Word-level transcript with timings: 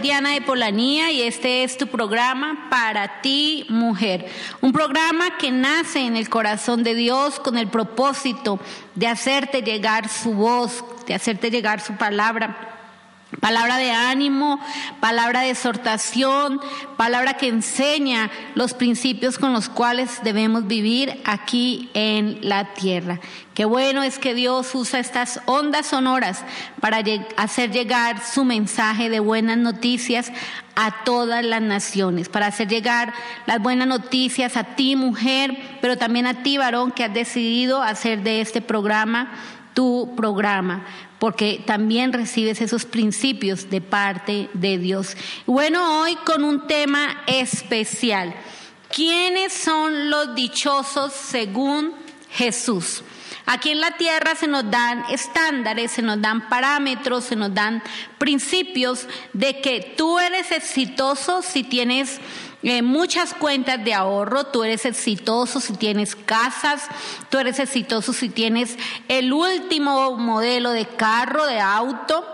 Diana 0.00 0.30
de 0.30 0.40
Polanía 0.40 1.10
y 1.10 1.22
este 1.22 1.62
es 1.62 1.76
tu 1.76 1.86
programa 1.86 2.68
para 2.70 3.20
ti, 3.20 3.66
mujer. 3.68 4.26
Un 4.60 4.72
programa 4.72 5.36
que 5.36 5.50
nace 5.50 6.00
en 6.00 6.16
el 6.16 6.28
corazón 6.28 6.82
de 6.82 6.94
Dios 6.94 7.38
con 7.38 7.58
el 7.58 7.68
propósito 7.68 8.58
de 8.94 9.06
hacerte 9.06 9.62
llegar 9.62 10.08
su 10.08 10.32
voz, 10.32 10.84
de 11.06 11.14
hacerte 11.14 11.50
llegar 11.50 11.80
su 11.80 11.96
palabra 11.96 12.79
Palabra 13.38 13.76
de 13.76 13.92
ánimo, 13.92 14.58
palabra 14.98 15.42
de 15.42 15.50
exhortación, 15.50 16.60
palabra 16.96 17.34
que 17.34 17.46
enseña 17.46 18.28
los 18.56 18.74
principios 18.74 19.38
con 19.38 19.52
los 19.52 19.68
cuales 19.68 20.18
debemos 20.24 20.66
vivir 20.66 21.20
aquí 21.24 21.90
en 21.94 22.40
la 22.42 22.74
tierra. 22.74 23.20
Qué 23.54 23.64
bueno 23.66 24.02
es 24.02 24.18
que 24.18 24.34
Dios 24.34 24.74
usa 24.74 24.98
estas 24.98 25.40
ondas 25.46 25.86
sonoras 25.86 26.42
para 26.80 27.04
hacer 27.36 27.70
llegar 27.70 28.20
su 28.20 28.44
mensaje 28.44 29.08
de 29.08 29.20
buenas 29.20 29.58
noticias 29.58 30.32
a 30.74 31.04
todas 31.04 31.44
las 31.44 31.62
naciones, 31.62 32.28
para 32.28 32.46
hacer 32.46 32.66
llegar 32.66 33.14
las 33.46 33.60
buenas 33.60 33.86
noticias 33.86 34.56
a 34.56 34.64
ti 34.64 34.96
mujer, 34.96 35.78
pero 35.80 35.96
también 35.96 36.26
a 36.26 36.42
ti 36.42 36.58
varón 36.58 36.90
que 36.90 37.04
has 37.04 37.14
decidido 37.14 37.80
hacer 37.80 38.24
de 38.24 38.40
este 38.40 38.60
programa 38.60 39.30
tu 39.72 40.14
programa 40.16 40.84
porque 41.20 41.62
también 41.64 42.12
recibes 42.12 42.60
esos 42.60 42.86
principios 42.86 43.70
de 43.70 43.80
parte 43.80 44.48
de 44.54 44.78
Dios. 44.78 45.16
Bueno, 45.46 46.00
hoy 46.00 46.16
con 46.24 46.42
un 46.42 46.66
tema 46.66 47.22
especial. 47.26 48.34
¿Quiénes 48.88 49.52
son 49.52 50.10
los 50.10 50.34
dichosos 50.34 51.12
según 51.12 51.94
Jesús? 52.30 53.04
Aquí 53.46 53.70
en 53.70 53.80
la 53.80 53.96
tierra 53.96 54.34
se 54.34 54.48
nos 54.48 54.70
dan 54.70 55.04
estándares, 55.10 55.92
se 55.92 56.02
nos 56.02 56.20
dan 56.22 56.48
parámetros, 56.48 57.24
se 57.24 57.36
nos 57.36 57.52
dan 57.52 57.82
principios 58.16 59.06
de 59.32 59.60
que 59.60 59.94
tú 59.96 60.18
eres 60.18 60.50
exitoso 60.50 61.42
si 61.42 61.64
tienes 61.64 62.18
eh, 62.62 62.82
muchas 62.82 63.34
cuentas 63.34 63.82
de 63.84 63.94
ahorro, 63.94 64.44
tú 64.44 64.64
eres 64.64 64.84
exitoso 64.84 65.60
si 65.60 65.74
tienes 65.74 66.14
casas, 66.14 66.88
tú 67.30 67.38
eres 67.38 67.58
exitoso 67.58 68.12
si 68.12 68.28
tienes 68.28 68.76
el 69.08 69.32
último 69.32 70.16
modelo 70.16 70.70
de 70.70 70.86
carro, 70.86 71.46
de 71.46 71.60
auto. 71.60 72.26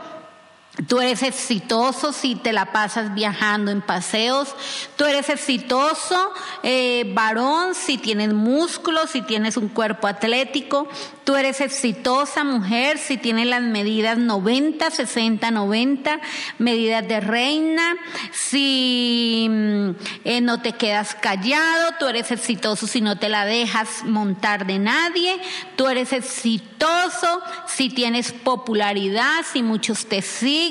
Tú 0.89 1.01
eres 1.01 1.23
exitoso 1.23 2.13
si 2.13 2.35
te 2.35 2.53
la 2.53 2.71
pasas 2.71 3.15
viajando 3.15 3.71
en 3.71 3.81
paseos. 3.81 4.55
Tú 4.97 5.07
eres 5.07 5.31
exitoso, 5.31 6.33
eh, 6.63 7.11
varón, 7.15 7.75
si 7.75 7.97
tienes 7.97 8.35
músculos, 8.35 9.11
si 9.11 9.23
tienes 9.23 9.57
un 9.57 9.69
cuerpo 9.69 10.07
atlético. 10.07 10.87
Tú 11.25 11.35
eres 11.35 11.61
exitosa 11.61 12.45
mujer 12.45 12.99
si 12.99 13.17
tienes 13.17 13.47
las 13.47 13.63
medidas 13.63 14.19
90, 14.19 14.91
60, 14.91 15.51
90, 15.51 16.21
medidas 16.59 17.09
de 17.09 17.21
reina, 17.21 17.97
si 18.33 19.49
mm, 19.51 19.91
eh, 20.25 20.41
no 20.41 20.61
te 20.61 20.75
quedas 20.75 21.17
callado, 21.17 21.95
tú 21.99 22.07
eres 22.07 22.31
exitoso 22.31 22.87
si 22.87 23.01
no 23.01 23.19
te 23.19 23.29
la 23.29 23.45
dejas 23.45 24.05
montar 24.05 24.67
de 24.67 24.79
nadie, 24.79 25.37
tú 25.75 25.89
eres 25.89 26.13
exitoso 26.13 27.43
si 27.67 27.89
tienes 27.89 28.31
popularidad, 28.31 29.45
si 29.53 29.65
muchos 29.65 30.07
te 30.07 30.23
siguen, 30.23 30.66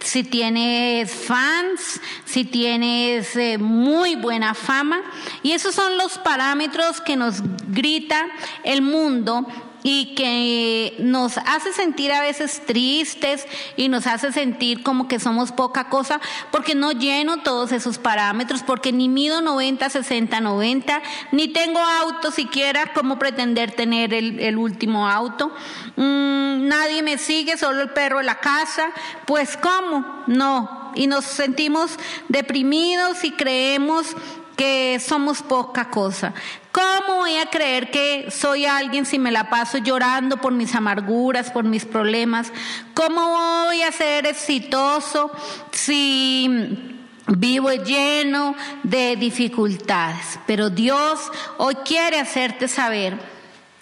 si 0.00 0.24
tienes 0.24 1.12
fans, 1.12 2.00
si 2.24 2.44
tienes 2.44 3.36
eh, 3.36 3.58
muy 3.58 4.16
buena 4.16 4.54
fama. 4.54 5.00
Y 5.42 5.52
esos 5.52 5.74
son 5.74 5.96
los 5.96 6.18
parámetros 6.18 7.00
que 7.00 7.16
nos 7.16 7.36
grita 7.68 8.26
el 8.64 8.82
mundo 8.82 9.46
y 9.86 10.14
que 10.14 10.96
nos 10.98 11.36
hace 11.36 11.74
sentir 11.74 12.10
a 12.10 12.22
veces 12.22 12.62
tristes 12.66 13.46
y 13.76 13.88
nos 13.88 14.06
hace 14.06 14.32
sentir 14.32 14.82
como 14.82 15.06
que 15.08 15.20
somos 15.20 15.52
poca 15.52 15.90
cosa 15.90 16.22
porque 16.50 16.74
no 16.74 16.92
lleno 16.92 17.42
todos 17.42 17.70
esos 17.70 17.98
parámetros, 17.98 18.62
porque 18.62 18.92
ni 18.92 19.10
mido 19.10 19.42
90, 19.42 19.90
60, 19.90 20.40
90, 20.40 21.02
ni 21.32 21.48
tengo 21.48 21.80
auto 21.80 22.30
siquiera 22.30 22.94
como 22.94 23.18
pretender 23.18 23.72
tener 23.72 24.14
el, 24.14 24.56
último 24.56 25.06
auto. 25.06 25.52
Mm, 25.96 26.66
nadie 26.66 27.02
me 27.02 27.18
sigue, 27.18 27.58
solo 27.58 27.82
el 27.82 27.90
perro 27.90 28.20
en 28.20 28.26
la 28.26 28.40
casa. 28.40 28.90
Pues 29.26 29.58
¿cómo? 29.58 30.24
No. 30.26 30.92
Y 30.94 31.08
nos 31.08 31.26
sentimos 31.26 31.98
deprimidos 32.28 33.22
y 33.24 33.32
creemos 33.32 34.16
que 34.56 35.00
somos 35.00 35.42
poca 35.42 35.90
cosa. 35.90 36.32
¿Cómo 36.72 37.18
voy 37.20 37.36
a 37.36 37.46
creer 37.46 37.90
que 37.90 38.30
soy 38.30 38.66
alguien 38.66 39.06
si 39.06 39.18
me 39.18 39.30
la 39.30 39.48
paso 39.50 39.78
llorando 39.78 40.38
por 40.38 40.52
mis 40.52 40.74
amarguras, 40.74 41.50
por 41.50 41.64
mis 41.64 41.84
problemas? 41.84 42.52
¿Cómo 42.94 43.20
voy 43.66 43.82
a 43.82 43.92
ser 43.92 44.26
exitoso 44.26 45.30
si 45.70 47.00
vivo 47.26 47.70
lleno 47.72 48.54
de 48.82 49.16
dificultades? 49.16 50.38
Pero 50.46 50.70
Dios 50.70 51.20
hoy 51.58 51.76
quiere 51.84 52.18
hacerte 52.18 52.68
saber 52.68 53.18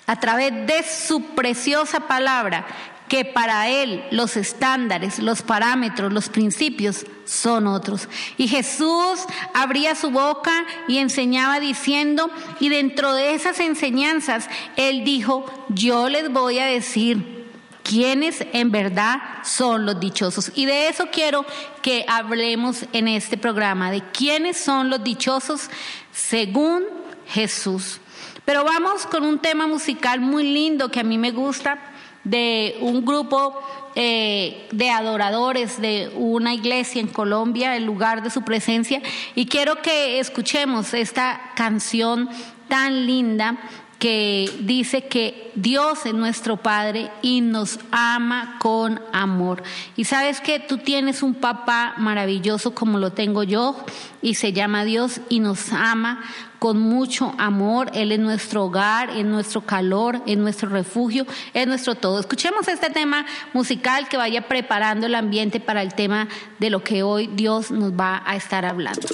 a 0.07 0.21
través 0.21 0.67
de 0.67 0.83
su 0.83 1.35
preciosa 1.35 2.01
palabra 2.01 2.67
que 3.13 3.27
para 3.27 3.69
Él 3.69 4.03
los 4.11 4.39
estándares, 4.39 5.19
los 5.19 5.43
parámetros, 5.43 6.11
los 6.11 6.31
principios 6.31 7.05
son 7.27 7.67
otros. 7.67 8.09
Y 8.39 8.49
Jesús 8.49 9.21
abría 9.53 9.95
su 9.95 10.11
boca 10.11 10.65
y 10.89 10.97
enseñaba 10.97 11.61
diciendo, 11.61 12.31
y 12.59 12.71
dentro 12.71 13.13
de 13.13 13.35
esas 13.35 13.61
enseñanzas, 13.61 14.49
Él 14.77 15.05
dijo, 15.05 15.45
yo 15.69 16.09
les 16.09 16.33
voy 16.33 16.59
a 16.59 16.65
decir 16.65 17.51
quiénes 17.83 18.47
en 18.55 18.71
verdad 18.71 19.19
son 19.45 19.85
los 19.85 20.01
dichosos. 20.01 20.51
Y 20.55 20.65
de 20.65 20.89
eso 20.89 21.09
quiero 21.13 21.45
que 21.83 22.07
hablemos 22.09 22.87
en 22.95 23.09
este 23.09 23.37
programa, 23.37 23.91
de 23.91 24.01
quiénes 24.01 24.57
son 24.57 24.89
los 24.89 25.05
dichosos 25.05 25.69
según 26.13 26.85
Jesús. 27.27 28.01
Pero 28.47 28.65
vamos 28.65 29.05
con 29.05 29.23
un 29.23 29.39
tema 29.39 29.67
musical 29.67 30.21
muy 30.21 30.45
lindo 30.45 30.91
que 30.91 31.01
a 31.01 31.05
mí 31.05 31.19
me 31.19 31.31
gusta 31.31 31.92
de 32.25 32.77
un 32.81 33.05
grupo 33.05 33.61
eh, 33.95 34.69
de 34.73 34.91
adoradores 34.91 35.81
de 35.81 36.11
una 36.15 36.55
iglesia 36.55 37.01
en 37.01 37.09
Colombia, 37.09 37.77
el 37.77 37.85
lugar 37.85 38.23
de 38.23 38.31
su 38.31 38.43
presencia, 38.43 39.03
y 39.35 39.47
quiero 39.47 39.83
que 39.83 40.19
escuchemos 40.19 40.95
esta 40.95 41.53
canción 41.55 42.29
tan 42.69 43.07
linda 43.07 43.59
que 44.03 44.51
dice 44.59 45.05
que 45.05 45.53
Dios 45.55 46.07
es 46.07 46.13
nuestro 46.13 46.57
Padre 46.57 47.09
y 47.23 47.41
nos 47.41 47.79
ama 47.93 48.57
con 48.59 49.01
amor. 49.13 49.63
Y 49.97 50.07
sabes 50.07 50.41
que 50.41 50.59
tú 50.59 50.79
tienes 50.79 51.23
un 51.23 51.35
papá 51.35 51.95
maravilloso 51.99 52.75
como 52.75 52.99
lo 52.99 53.13
tengo 53.13 53.45
yo 53.45 53.77
y 54.21 54.35
se 54.35 54.53
llama 54.53 54.85
Dios 54.85 55.21
y 55.29 55.39
nos 55.39 55.73
ama 55.73 56.21
con 56.59 56.81
mucho 56.81 57.33
amor. 57.39 57.93
Él 57.95 58.11
es 58.11 58.19
nuestro 58.19 58.65
hogar, 58.65 59.11
es 59.11 59.25
nuestro 59.25 59.61
calor, 59.61 60.21
es 60.27 60.37
nuestro 60.37 60.69
refugio, 60.69 61.25
es 61.55 61.69
nuestro 61.69 61.95
todo. 61.95 62.19
Escuchemos 62.19 62.67
este 62.67 62.91
tema 62.91 63.25
musical 63.53 64.09
que 64.09 64.17
vaya 64.17 64.49
preparando 64.49 65.07
el 65.07 65.15
ambiente 65.15 65.61
para 65.61 65.81
el 65.81 65.95
tema 65.95 66.27
de 66.59 66.71
lo 66.71 66.83
que 66.83 67.05
hoy 67.05 67.31
Dios 67.33 67.71
nos 67.71 67.93
va 67.93 68.21
a 68.27 68.35
estar 68.35 68.65
hablando. 68.65 69.07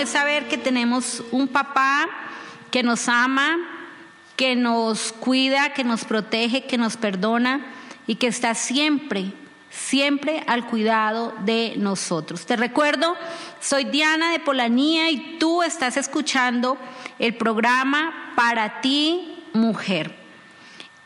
Es 0.00 0.08
saber 0.08 0.48
que 0.48 0.56
tenemos 0.56 1.22
un 1.30 1.46
papá 1.46 2.08
que 2.70 2.82
nos 2.82 3.06
ama, 3.06 3.58
que 4.34 4.56
nos 4.56 5.12
cuida, 5.12 5.74
que 5.74 5.84
nos 5.84 6.06
protege, 6.06 6.64
que 6.64 6.78
nos 6.78 6.96
perdona 6.96 7.66
y 8.06 8.14
que 8.14 8.28
está 8.28 8.54
siempre, 8.54 9.34
siempre 9.70 10.42
al 10.46 10.66
cuidado 10.66 11.32
de 11.44 11.74
nosotros. 11.76 12.44
Te 12.44 12.56
recuerdo, 12.56 13.16
soy 13.60 13.84
Diana 13.84 14.32
de 14.32 14.40
Polanía 14.40 15.10
y 15.10 15.38
tú 15.38 15.62
estás 15.62 15.96
escuchando 15.96 16.76
el 17.18 17.34
programa 17.36 18.32
Para 18.36 18.80
ti, 18.80 19.44
mujer. 19.52 20.20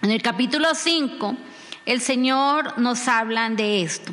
en 0.01 0.11
el 0.11 0.21
capítulo 0.21 0.75
5, 0.75 1.35
el 1.85 2.01
Señor 2.01 2.77
nos 2.77 3.07
habla 3.07 3.49
de 3.49 3.81
esto. 3.83 4.11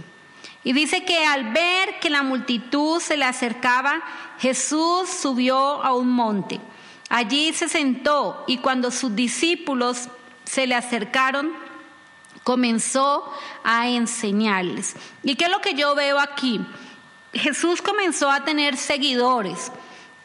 Y 0.63 0.73
dice 0.73 1.05
que 1.05 1.27
al 1.27 1.53
ver 1.53 1.99
que 2.01 2.09
la 2.09 2.23
multitud 2.23 3.01
se 3.01 3.17
le 3.17 3.25
acercaba, 3.25 4.01
Jesús 4.39 5.09
subió 5.09 5.83
a 5.83 5.93
un 5.93 6.09
monte. 6.09 6.61
Allí 7.09 7.53
se 7.53 7.69
sentó 7.69 8.45
y 8.47 8.59
cuando 8.59 8.93
sus 8.93 9.17
discípulos 9.17 10.09
se 10.45 10.69
le 10.69 10.77
acercaron, 10.77 11.53
comenzó 12.45 13.31
a 13.65 13.89
enseñarles. 13.89 14.95
¿Y 15.25 15.35
qué 15.35 15.47
es 15.47 15.51
lo 15.51 15.61
que 15.61 15.75
yo 15.75 15.95
veo 15.97 16.21
aquí? 16.21 16.61
Jesús 17.35 17.83
comenzó 17.83 18.31
a 18.31 18.45
tener 18.45 18.77
seguidores. 18.77 19.71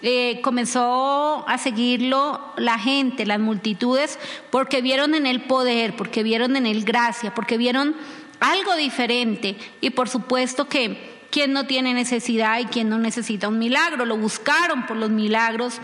Eh, 0.01 0.39
comenzó 0.41 1.43
a 1.47 1.57
seguirlo 1.57 2.39
la 2.55 2.79
gente, 2.79 3.25
las 3.25 3.39
multitudes, 3.39 4.17
porque 4.49 4.81
vieron 4.81 5.13
en 5.13 5.25
él 5.25 5.41
poder, 5.41 5.95
porque 5.97 6.23
vieron 6.23 6.55
en 6.55 6.65
él 6.65 6.85
gracia, 6.85 7.35
porque 7.35 7.57
vieron 7.57 7.95
algo 8.39 8.75
diferente. 8.75 9.57
Y 9.81 9.89
por 9.89 10.07
supuesto 10.07 10.69
que 10.69 11.19
quien 11.31 11.51
no 11.51 11.65
tiene 11.65 11.93
necesidad 11.93 12.59
y 12.59 12.65
quien 12.65 12.87
no 12.89 12.97
necesita 12.97 13.49
un 13.49 13.59
milagro, 13.59 14.05
lo 14.05 14.17
buscaron 14.17 14.85
por 14.85 14.95
los 14.95 15.09
milagros. 15.09 15.79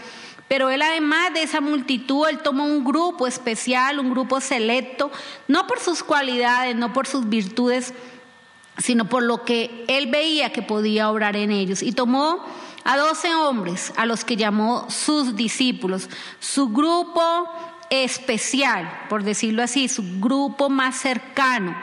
Pero 0.47 0.69
él 0.69 0.81
además 0.81 1.33
de 1.33 1.43
esa 1.43 1.59
multitud, 1.59 2.27
él 2.29 2.39
tomó 2.39 2.65
un 2.65 2.83
grupo 2.83 3.27
especial, 3.27 3.99
un 3.99 4.11
grupo 4.11 4.39
selecto, 4.39 5.11
no 5.47 5.65
por 5.67 5.79
sus 5.79 6.03
cualidades, 6.03 6.75
no 6.75 6.93
por 6.93 7.07
sus 7.07 7.27
virtudes, 7.27 7.93
sino 8.77 9.05
por 9.05 9.23
lo 9.23 9.43
que 9.43 9.85
él 9.87 10.07
veía 10.07 10.51
que 10.51 10.61
podía 10.61 11.09
obrar 11.09 11.35
en 11.35 11.51
ellos. 11.51 11.81
Y 11.81 11.91
tomó 11.91 12.43
a 12.83 12.97
doce 12.97 13.33
hombres, 13.33 13.93
a 13.97 14.05
los 14.05 14.23
que 14.23 14.35
llamó 14.35 14.85
sus 14.89 15.35
discípulos, 15.35 16.09
su 16.39 16.69
grupo 16.69 17.49
especial, 17.89 19.05
por 19.09 19.23
decirlo 19.23 19.63
así, 19.63 19.87
su 19.87 20.19
grupo 20.19 20.69
más 20.69 20.95
cercano, 20.95 21.75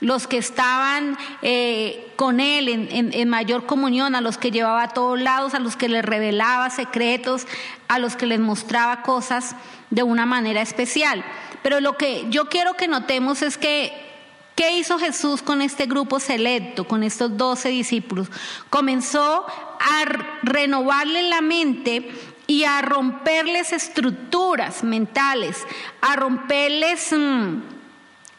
los 0.00 0.26
que 0.26 0.38
estaban 0.38 1.16
eh, 1.42 2.12
con 2.16 2.40
él 2.40 2.68
en, 2.68 3.12
en, 3.12 3.28
mayor 3.28 3.66
comunión, 3.66 4.14
a 4.14 4.20
los 4.20 4.38
que 4.38 4.50
llevaba 4.50 4.84
a 4.84 4.88
todos 4.88 5.20
lados, 5.20 5.54
a 5.54 5.58
los 5.58 5.76
que 5.76 5.88
les 5.88 6.04
revelaba 6.04 6.68
secretos, 6.70 7.46
a 7.88 7.98
los 7.98 8.16
que 8.16 8.26
les 8.26 8.40
mostraba 8.40 9.02
cosas 9.02 9.56
de 9.90 10.02
una 10.02 10.26
manera 10.26 10.60
especial. 10.60 11.24
Pero 11.62 11.80
lo 11.80 11.96
que 11.96 12.26
yo 12.30 12.48
quiero 12.48 12.74
que 12.74 12.88
notemos 12.88 13.42
es 13.42 13.56
que 13.58 14.05
¿Qué 14.56 14.78
hizo 14.78 14.98
Jesús 14.98 15.42
con 15.42 15.60
este 15.60 15.84
grupo 15.84 16.18
selecto, 16.18 16.88
con 16.88 17.02
estos 17.02 17.36
doce 17.36 17.68
discípulos? 17.68 18.28
Comenzó 18.70 19.44
a 19.46 20.04
renovarle 20.42 21.22
la 21.24 21.42
mente 21.42 22.10
y 22.46 22.64
a 22.64 22.80
romperles 22.80 23.74
estructuras 23.74 24.82
mentales, 24.82 25.62
a 26.00 26.16
romperles... 26.16 27.12
Mm, 27.12 27.75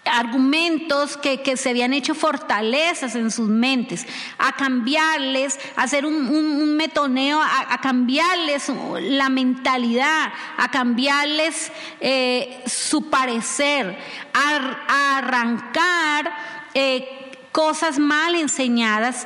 argumentos 0.07 1.17
que, 1.17 1.57
se 1.57 1.69
habían 1.69 1.93
hecho 1.93 2.15
fortalezas 2.15 3.15
en 3.15 3.31
sus 3.31 3.49
mentes, 3.49 4.05
a 4.37 4.53
cambiarles, 4.53 5.59
a 5.75 5.83
hacer 5.83 6.05
un, 6.05 6.75
metoneo, 6.75 7.41
a, 7.41 7.79
cambiarles 7.81 8.71
la 9.01 9.29
mentalidad, 9.29 10.31
a 10.57 10.69
cambiarles 10.71 11.71
eh, 11.99 12.63
su 12.65 13.09
parecer, 13.09 13.97
a, 14.33 15.17
arrancar 15.17 16.31
eh, 16.73 17.31
cosas 17.51 17.99
mal 17.99 18.35
enseñadas 18.35 19.25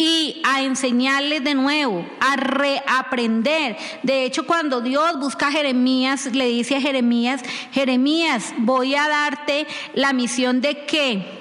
y 0.00 0.40
a 0.44 0.62
enseñarles 0.62 1.44
de 1.44 1.54
nuevo, 1.54 2.06
a 2.20 2.36
reaprender. 2.36 3.76
De 4.02 4.24
hecho, 4.24 4.46
cuando 4.46 4.80
Dios 4.80 5.20
busca 5.20 5.48
a 5.48 5.52
Jeremías, 5.52 6.24
le 6.32 6.46
dice 6.46 6.76
a 6.76 6.80
Jeremías, 6.80 7.42
Jeremías, 7.70 8.54
voy 8.56 8.94
a 8.94 9.06
darte 9.08 9.66
la 9.92 10.14
misión 10.14 10.62
de 10.62 10.86
que 10.86 11.39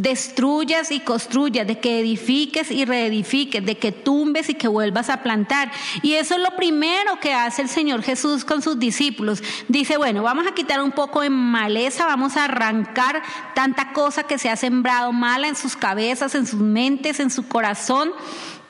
destruyas 0.00 0.90
y 0.90 1.00
construyas, 1.00 1.66
de 1.66 1.78
que 1.78 2.00
edifiques 2.00 2.70
y 2.70 2.84
reedifiques, 2.84 3.64
de 3.64 3.76
que 3.76 3.92
tumbes 3.92 4.48
y 4.48 4.54
que 4.54 4.68
vuelvas 4.68 5.10
a 5.10 5.22
plantar. 5.22 5.70
Y 6.02 6.14
eso 6.14 6.34
es 6.34 6.40
lo 6.40 6.56
primero 6.56 7.20
que 7.20 7.34
hace 7.34 7.62
el 7.62 7.68
Señor 7.68 8.02
Jesús 8.02 8.44
con 8.44 8.62
sus 8.62 8.78
discípulos. 8.78 9.42
Dice, 9.68 9.98
bueno, 9.98 10.22
vamos 10.22 10.46
a 10.46 10.54
quitar 10.54 10.80
un 10.82 10.92
poco 10.92 11.20
de 11.20 11.30
maleza, 11.30 12.06
vamos 12.06 12.36
a 12.36 12.44
arrancar 12.44 13.22
tanta 13.54 13.92
cosa 13.92 14.22
que 14.22 14.38
se 14.38 14.48
ha 14.48 14.56
sembrado 14.56 15.12
mala 15.12 15.48
en 15.48 15.56
sus 15.56 15.76
cabezas, 15.76 16.34
en 16.34 16.46
sus 16.46 16.60
mentes, 16.60 17.20
en 17.20 17.30
su 17.30 17.46
corazón 17.46 18.12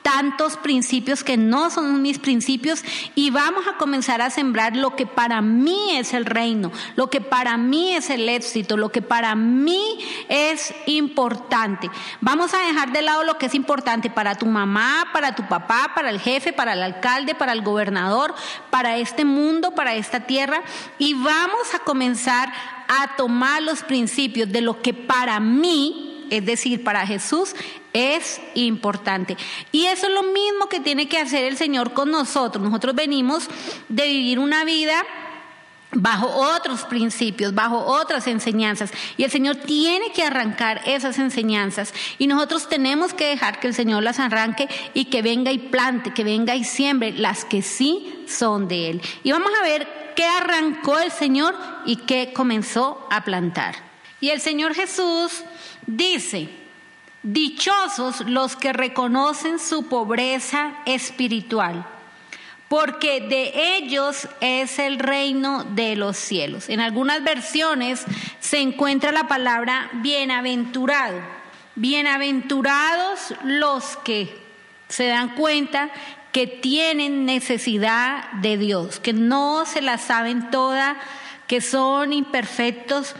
tantos 0.01 0.57
principios 0.57 1.23
que 1.23 1.37
no 1.37 1.69
son 1.69 2.01
mis 2.01 2.19
principios 2.19 2.83
y 3.15 3.29
vamos 3.29 3.67
a 3.67 3.77
comenzar 3.77 4.21
a 4.21 4.29
sembrar 4.29 4.75
lo 4.75 4.95
que 4.95 5.05
para 5.05 5.41
mí 5.41 5.97
es 5.97 6.13
el 6.13 6.25
reino, 6.25 6.71
lo 6.95 7.09
que 7.09 7.21
para 7.21 7.57
mí 7.57 7.95
es 7.95 8.09
el 8.09 8.27
éxito, 8.29 8.77
lo 8.77 8.89
que 8.89 9.01
para 9.01 9.35
mí 9.35 9.99
es 10.29 10.73
importante. 10.85 11.89
Vamos 12.19 12.53
a 12.53 12.59
dejar 12.59 12.91
de 12.91 13.01
lado 13.01 13.23
lo 13.23 13.37
que 13.37 13.47
es 13.47 13.55
importante 13.55 14.09
para 14.09 14.35
tu 14.35 14.45
mamá, 14.45 15.07
para 15.13 15.35
tu 15.35 15.47
papá, 15.47 15.91
para 15.95 16.09
el 16.09 16.19
jefe, 16.19 16.53
para 16.53 16.73
el 16.73 16.83
alcalde, 16.83 17.35
para 17.35 17.53
el 17.53 17.61
gobernador, 17.61 18.33
para 18.69 18.97
este 18.97 19.25
mundo, 19.25 19.71
para 19.71 19.95
esta 19.95 20.21
tierra 20.21 20.61
y 20.97 21.13
vamos 21.13 21.73
a 21.73 21.79
comenzar 21.79 22.51
a 22.87 23.15
tomar 23.15 23.61
los 23.61 23.83
principios 23.83 24.51
de 24.51 24.61
lo 24.61 24.81
que 24.81 24.93
para 24.93 25.39
mí 25.39 26.07
es 26.31 26.45
decir, 26.45 26.81
para 26.81 27.05
Jesús 27.05 27.53
es 27.93 28.41
importante. 28.55 29.37
Y 29.71 29.85
eso 29.85 30.07
es 30.07 30.13
lo 30.13 30.23
mismo 30.23 30.67
que 30.69 30.79
tiene 30.79 31.07
que 31.07 31.17
hacer 31.17 31.43
el 31.45 31.57
Señor 31.57 31.93
con 31.93 32.11
nosotros. 32.11 32.63
Nosotros 32.63 32.95
venimos 32.95 33.47
de 33.89 34.07
vivir 34.07 34.39
una 34.39 34.63
vida 34.63 35.03
bajo 35.93 36.27
otros 36.27 36.83
principios, 36.85 37.53
bajo 37.53 37.77
otras 37.77 38.27
enseñanzas. 38.27 38.91
Y 39.17 39.23
el 39.23 39.31
Señor 39.31 39.57
tiene 39.57 40.11
que 40.11 40.23
arrancar 40.23 40.81
esas 40.85 41.19
enseñanzas. 41.19 41.93
Y 42.17 42.27
nosotros 42.27 42.69
tenemos 42.69 43.13
que 43.13 43.27
dejar 43.27 43.59
que 43.59 43.67
el 43.67 43.73
Señor 43.73 44.03
las 44.03 44.19
arranque 44.19 44.69
y 44.93 45.05
que 45.05 45.21
venga 45.21 45.51
y 45.51 45.57
plante, 45.57 46.13
que 46.13 46.23
venga 46.23 46.55
y 46.55 46.63
siembre 46.63 47.11
las 47.11 47.45
que 47.45 47.61
sí 47.61 48.23
son 48.27 48.67
de 48.67 48.89
Él. 48.91 49.01
Y 49.23 49.31
vamos 49.31 49.51
a 49.59 49.63
ver 49.63 50.13
qué 50.15 50.25
arrancó 50.25 50.99
el 50.99 51.11
Señor 51.11 51.55
y 51.85 51.97
qué 51.97 52.31
comenzó 52.33 53.05
a 53.09 53.23
plantar. 53.23 53.75
Y 54.19 54.29
el 54.29 54.39
Señor 54.39 54.75
Jesús 54.75 55.43
dice, 55.87 56.60
Dichosos 57.23 58.21
los 58.21 58.55
que 58.55 58.73
reconocen 58.73 59.59
su 59.59 59.87
pobreza 59.87 60.73
espiritual, 60.85 61.85
porque 62.67 63.21
de 63.21 63.77
ellos 63.77 64.27
es 64.39 64.79
el 64.79 64.97
reino 64.97 65.63
de 65.63 65.95
los 65.95 66.17
cielos. 66.17 66.67
En 66.67 66.79
algunas 66.79 67.23
versiones 67.23 68.05
se 68.39 68.59
encuentra 68.59 69.11
la 69.11 69.27
palabra 69.27 69.91
bienaventurado. 69.93 71.19
Bienaventurados 71.75 73.35
los 73.43 73.97
que 73.97 74.35
se 74.89 75.05
dan 75.07 75.35
cuenta 75.35 75.91
que 76.31 76.47
tienen 76.47 77.25
necesidad 77.25 78.31
de 78.41 78.57
Dios, 78.57 78.99
que 78.99 79.13
no 79.13 79.65
se 79.65 79.81
la 79.81 79.97
saben 79.97 80.49
toda, 80.49 80.97
que 81.47 81.61
son 81.61 82.13
imperfectos, 82.13 83.15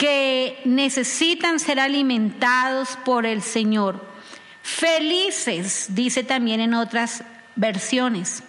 que 0.00 0.62
necesitan 0.64 1.60
ser 1.60 1.78
alimentados 1.78 2.96
por 3.04 3.26
el 3.26 3.42
Señor. 3.42 4.02
Felices, 4.62 5.88
dice 5.90 6.24
también 6.24 6.62
en 6.62 6.72
otras 6.72 7.22
versiones. 7.54 8.42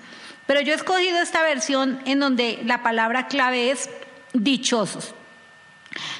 Pero 0.47 0.61
yo 0.61 0.71
he 0.71 0.77
escogido 0.77 1.17
esta 1.21 1.43
versión 1.43 1.99
en 2.05 2.21
donde 2.21 2.61
la 2.63 2.83
palabra 2.83 3.27
clave 3.27 3.69
es 3.69 3.89
dichosos. 4.31 5.13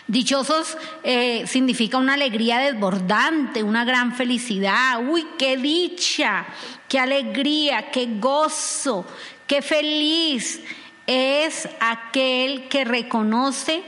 Dichosos 0.06 0.78
eh, 1.04 1.48
significa 1.48 1.98
una 1.98 2.16
alegría 2.16 2.58
desbordante, 2.58 3.64
una 3.64 3.86
gran 3.86 4.14
felicidad. 4.14 5.00
Uy, 5.02 5.26
qué 5.40 5.56
dicha, 5.56 6.46
qué 6.90 7.00
alegría, 7.00 7.90
qué 7.90 8.18
gozo, 8.20 9.06
qué 9.48 9.62
feliz 9.62 10.60
es 11.08 11.70
aquel 11.80 12.68
que 12.68 12.84
reconoce 12.84 13.82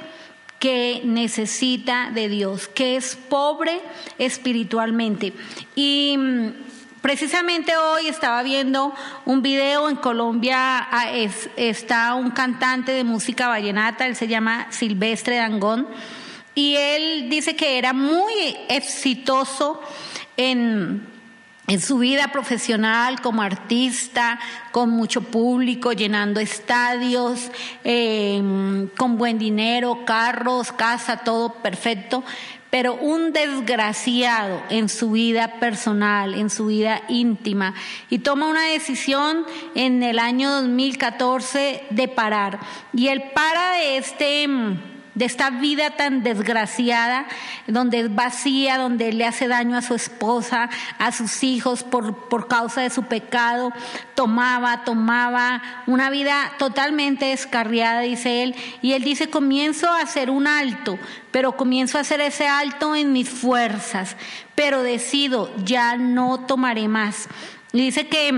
que 0.63 1.01
necesita 1.03 2.09
de 2.11 2.29
Dios, 2.29 2.69
que 2.69 2.95
es 2.95 3.17
pobre 3.17 3.81
espiritualmente. 4.17 5.33
Y 5.75 6.15
mm, 6.17 6.51
Precisamente 7.01 7.75
hoy 7.75 8.07
estaba 8.07 8.41
viendo 8.43 8.93
un 9.25 9.41
video 9.41 9.89
en 9.89 9.97
Colombia, 9.97 10.87
ah, 10.89 11.11
está 11.57 12.13
un 12.13 12.31
cantante 12.31 12.93
de 12.93 13.03
música 13.03 13.49
vallenata, 13.49 14.07
él 14.07 14.15
se 14.15 14.29
llama 14.29 14.67
Silvestre 14.69 15.35
Dangón, 15.35 15.85
y 16.55 16.77
él 16.77 17.29
dice 17.29 17.57
que 17.57 17.77
era 17.77 17.91
muy 17.91 18.55
exitoso 18.69 19.81
en, 20.37 21.05
su 21.79 21.99
vida 21.99 22.29
profesional 22.29 23.21
como 23.21 23.41
artista, 23.41 24.39
con 24.71 24.89
mucho 24.89 25.21
público, 25.21 25.93
llenando 25.93 26.39
estadios, 26.39 27.51
em, 27.83 28.87
con 28.97 29.17
buen 29.17 29.39
dinero, 29.39 30.05
carros, 30.05 30.71
casa, 30.71 31.17
todo 31.17 31.53
perfecto 31.55 32.23
pero 32.73 32.95
un 32.95 33.33
desgraciado 33.33 34.63
en 34.71 34.89
su 34.89 35.11
vida 35.11 35.59
personal, 35.59 36.33
en 36.33 36.49
su 36.49 36.65
vida 36.65 37.03
íntima, 37.07 37.75
y 38.09 38.17
toma 38.17 38.47
una 38.47 38.65
decisión 38.65 39.45
en 39.75 40.01
el 40.01 40.17
año 40.17 40.49
2014 40.49 41.83
de 41.91 42.07
parar. 42.07 42.59
Y 42.91 43.09
él 43.09 43.25
para 43.35 43.73
de 43.73 43.97
este 43.97 44.47
de 45.15 45.25
esta 45.25 45.49
vida 45.51 45.91
tan 45.91 46.23
desgraciada, 46.23 47.25
donde 47.67 47.99
es 47.99 48.15
vacía, 48.15 48.77
donde 48.77 49.13
le 49.13 49.25
hace 49.25 49.47
daño 49.47 49.77
a 49.77 49.81
su 49.81 49.93
esposa, 49.93 50.69
a 50.97 51.11
sus 51.11 51.43
hijos 51.43 51.83
por, 51.83 52.29
por 52.29 52.47
causa 52.47 52.81
de 52.81 52.89
su 52.89 53.03
pecado, 53.03 53.71
tomaba, 54.15 54.83
tomaba, 54.83 55.61
una 55.85 56.09
vida 56.09 56.53
totalmente 56.57 57.25
descarriada, 57.25 58.01
dice 58.01 58.43
él, 58.43 58.55
y 58.81 58.93
él 58.93 59.03
dice, 59.03 59.29
comienzo 59.29 59.89
a 59.89 60.01
hacer 60.01 60.29
un 60.29 60.47
alto, 60.47 60.97
pero 61.31 61.55
comienzo 61.57 61.97
a 61.97 62.01
hacer 62.01 62.21
ese 62.21 62.47
alto 62.47 62.95
en 62.95 63.11
mis 63.11 63.29
fuerzas, 63.29 64.15
pero 64.55 64.81
decido, 64.81 65.53
ya 65.63 65.95
no 65.97 66.39
tomaré 66.45 66.87
más. 66.87 67.27
Y 67.71 67.79
dice 67.79 68.07
que 68.07 68.29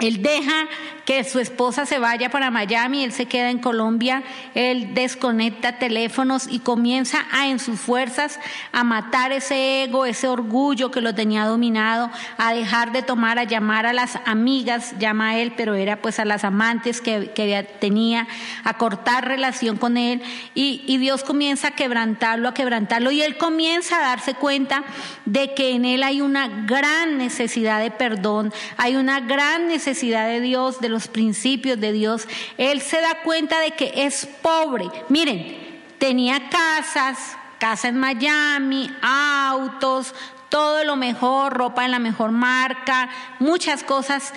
él 0.00 0.22
deja 0.22 0.68
que 1.08 1.24
su 1.24 1.38
esposa 1.38 1.86
se 1.86 1.98
vaya 1.98 2.28
para 2.28 2.50
Miami, 2.50 3.02
él 3.02 3.12
se 3.12 3.24
queda 3.24 3.48
en 3.48 3.60
Colombia, 3.60 4.22
él 4.54 4.92
desconecta 4.92 5.78
teléfonos 5.78 6.46
y 6.46 6.58
comienza 6.58 7.24
a 7.32 7.48
en 7.48 7.60
sus 7.60 7.80
fuerzas 7.80 8.38
a 8.72 8.84
matar 8.84 9.32
ese 9.32 9.84
ego, 9.84 10.04
ese 10.04 10.28
orgullo 10.28 10.90
que 10.90 11.00
lo 11.00 11.14
tenía 11.14 11.46
dominado, 11.46 12.10
a 12.36 12.52
dejar 12.52 12.92
de 12.92 13.00
tomar, 13.00 13.38
a 13.38 13.44
llamar 13.44 13.86
a 13.86 13.94
las 13.94 14.18
amigas, 14.26 14.98
llama 14.98 15.30
a 15.30 15.38
él, 15.38 15.54
pero 15.56 15.76
era 15.76 16.02
pues 16.02 16.18
a 16.18 16.26
las 16.26 16.44
amantes 16.44 17.00
que, 17.00 17.32
que 17.34 17.66
tenía, 17.80 18.28
a 18.62 18.76
cortar 18.76 19.26
relación 19.26 19.78
con 19.78 19.96
él 19.96 20.20
y, 20.54 20.84
y 20.86 20.98
Dios 20.98 21.24
comienza 21.24 21.68
a 21.68 21.74
quebrantarlo, 21.74 22.50
a 22.50 22.52
quebrantarlo 22.52 23.10
y 23.12 23.22
él 23.22 23.38
comienza 23.38 23.96
a 23.96 24.08
darse 24.08 24.34
cuenta 24.34 24.84
de 25.24 25.54
que 25.54 25.70
en 25.70 25.86
él 25.86 26.02
hay 26.02 26.20
una 26.20 26.48
gran 26.66 27.16
necesidad 27.16 27.80
de 27.80 27.90
perdón, 27.90 28.52
hay 28.76 28.96
una 28.96 29.20
gran 29.20 29.68
necesidad 29.68 30.26
de 30.26 30.42
Dios, 30.42 30.80
de 30.80 30.90
los 30.90 30.97
principios 31.06 31.78
de 31.78 31.92
Dios, 31.92 32.26
él 32.56 32.80
se 32.80 33.00
da 33.00 33.22
cuenta 33.22 33.60
de 33.60 33.72
que 33.72 33.92
es 33.94 34.26
pobre. 34.42 34.86
Miren, 35.08 35.56
tenía 35.98 36.48
casas, 36.48 37.36
casa 37.58 37.88
en 37.88 37.98
Miami, 37.98 38.90
autos, 39.02 40.14
todo 40.48 40.82
lo 40.84 40.96
mejor, 40.96 41.52
ropa 41.52 41.84
en 41.84 41.90
la 41.90 41.98
mejor 41.98 42.32
marca, 42.32 43.10
muchas 43.38 43.84
cosas 43.84 44.32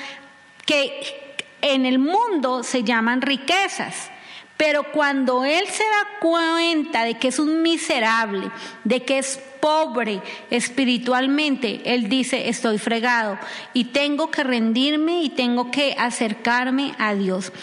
que 0.66 1.36
en 1.62 1.86
el 1.86 2.00
mundo 2.00 2.64
se 2.64 2.84
llaman 2.84 3.22
riquezas. 3.22 4.12
Pero 4.58 4.92
cuando 4.92 5.44
él 5.44 5.66
se 5.68 5.84
da 5.84 6.20
cuenta 6.20 7.04
de 7.04 7.16
que 7.18 7.30
es 7.30 7.40
un 7.40 7.64
miserable, 7.64 8.52
de 8.84 9.04
que 9.04 9.18
es 9.18 9.40
pobre 9.62 10.22
espiritualmente, 10.50 11.82
él 11.86 12.10
dice, 12.10 12.50
estoy 12.50 12.78
fregado 12.78 13.38
y 13.74 13.86
tengo 13.86 14.30
que 14.32 14.44
rendirme 14.44 15.24
y 15.24 15.30
tengo 15.30 15.72
que 15.72 15.96
acercarme 15.98 16.94
a 16.98 17.14
Dios. 17.14 17.54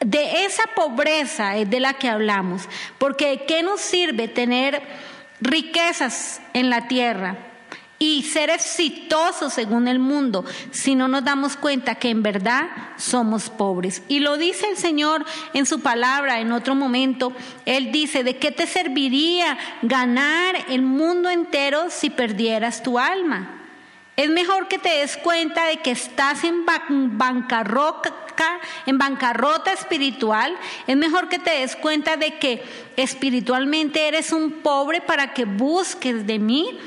De 0.00 0.44
esa 0.44 0.64
pobreza 0.74 1.56
es 1.56 1.68
de 1.68 1.80
la 1.80 1.94
que 1.94 2.08
hablamos, 2.08 2.68
porque 2.98 3.44
¿qué 3.48 3.62
nos 3.62 3.80
sirve 3.80 4.28
tener 4.28 4.82
riquezas 5.40 6.40
en 6.52 6.70
la 6.70 6.86
tierra? 6.86 7.45
Y 7.98 8.22
ser 8.24 8.50
exitosos 8.50 9.52
según 9.54 9.88
el 9.88 9.98
mundo 9.98 10.44
si 10.70 10.94
no 10.94 11.08
nos 11.08 11.24
damos 11.24 11.56
cuenta 11.56 11.94
que 11.94 12.10
en 12.10 12.22
verdad 12.22 12.68
somos 12.96 13.48
pobres. 13.48 14.02
Y 14.08 14.20
lo 14.20 14.36
dice 14.36 14.68
el 14.68 14.76
Señor 14.76 15.24
en 15.54 15.66
su 15.66 15.80
palabra 15.80 16.40
en 16.40 16.52
otro 16.52 16.74
momento. 16.74 17.32
Él 17.64 17.92
dice, 17.92 18.22
¿de 18.22 18.36
qué 18.36 18.50
te 18.50 18.66
serviría 18.66 19.56
ganar 19.82 20.56
el 20.68 20.82
mundo 20.82 21.30
entero 21.30 21.86
si 21.88 22.10
perdieras 22.10 22.82
tu 22.82 22.98
alma? 22.98 23.52
Es 24.16 24.30
mejor 24.30 24.68
que 24.68 24.78
te 24.78 24.88
des 24.88 25.18
cuenta 25.18 25.66
de 25.66 25.78
que 25.78 25.90
estás 25.90 26.42
en 26.44 26.64
bancarrota, 27.18 28.14
en 28.86 28.96
bancarrota 28.96 29.72
espiritual. 29.72 30.56
Es 30.86 30.96
mejor 30.96 31.28
que 31.28 31.38
te 31.38 31.50
des 31.50 31.76
cuenta 31.76 32.16
de 32.16 32.38
que 32.38 32.62
espiritualmente 32.96 34.08
eres 34.08 34.32
un 34.32 34.52
pobre 34.52 35.02
para 35.02 35.34
que 35.34 35.44
busques 35.44 36.26
de 36.26 36.38
mí 36.38 36.78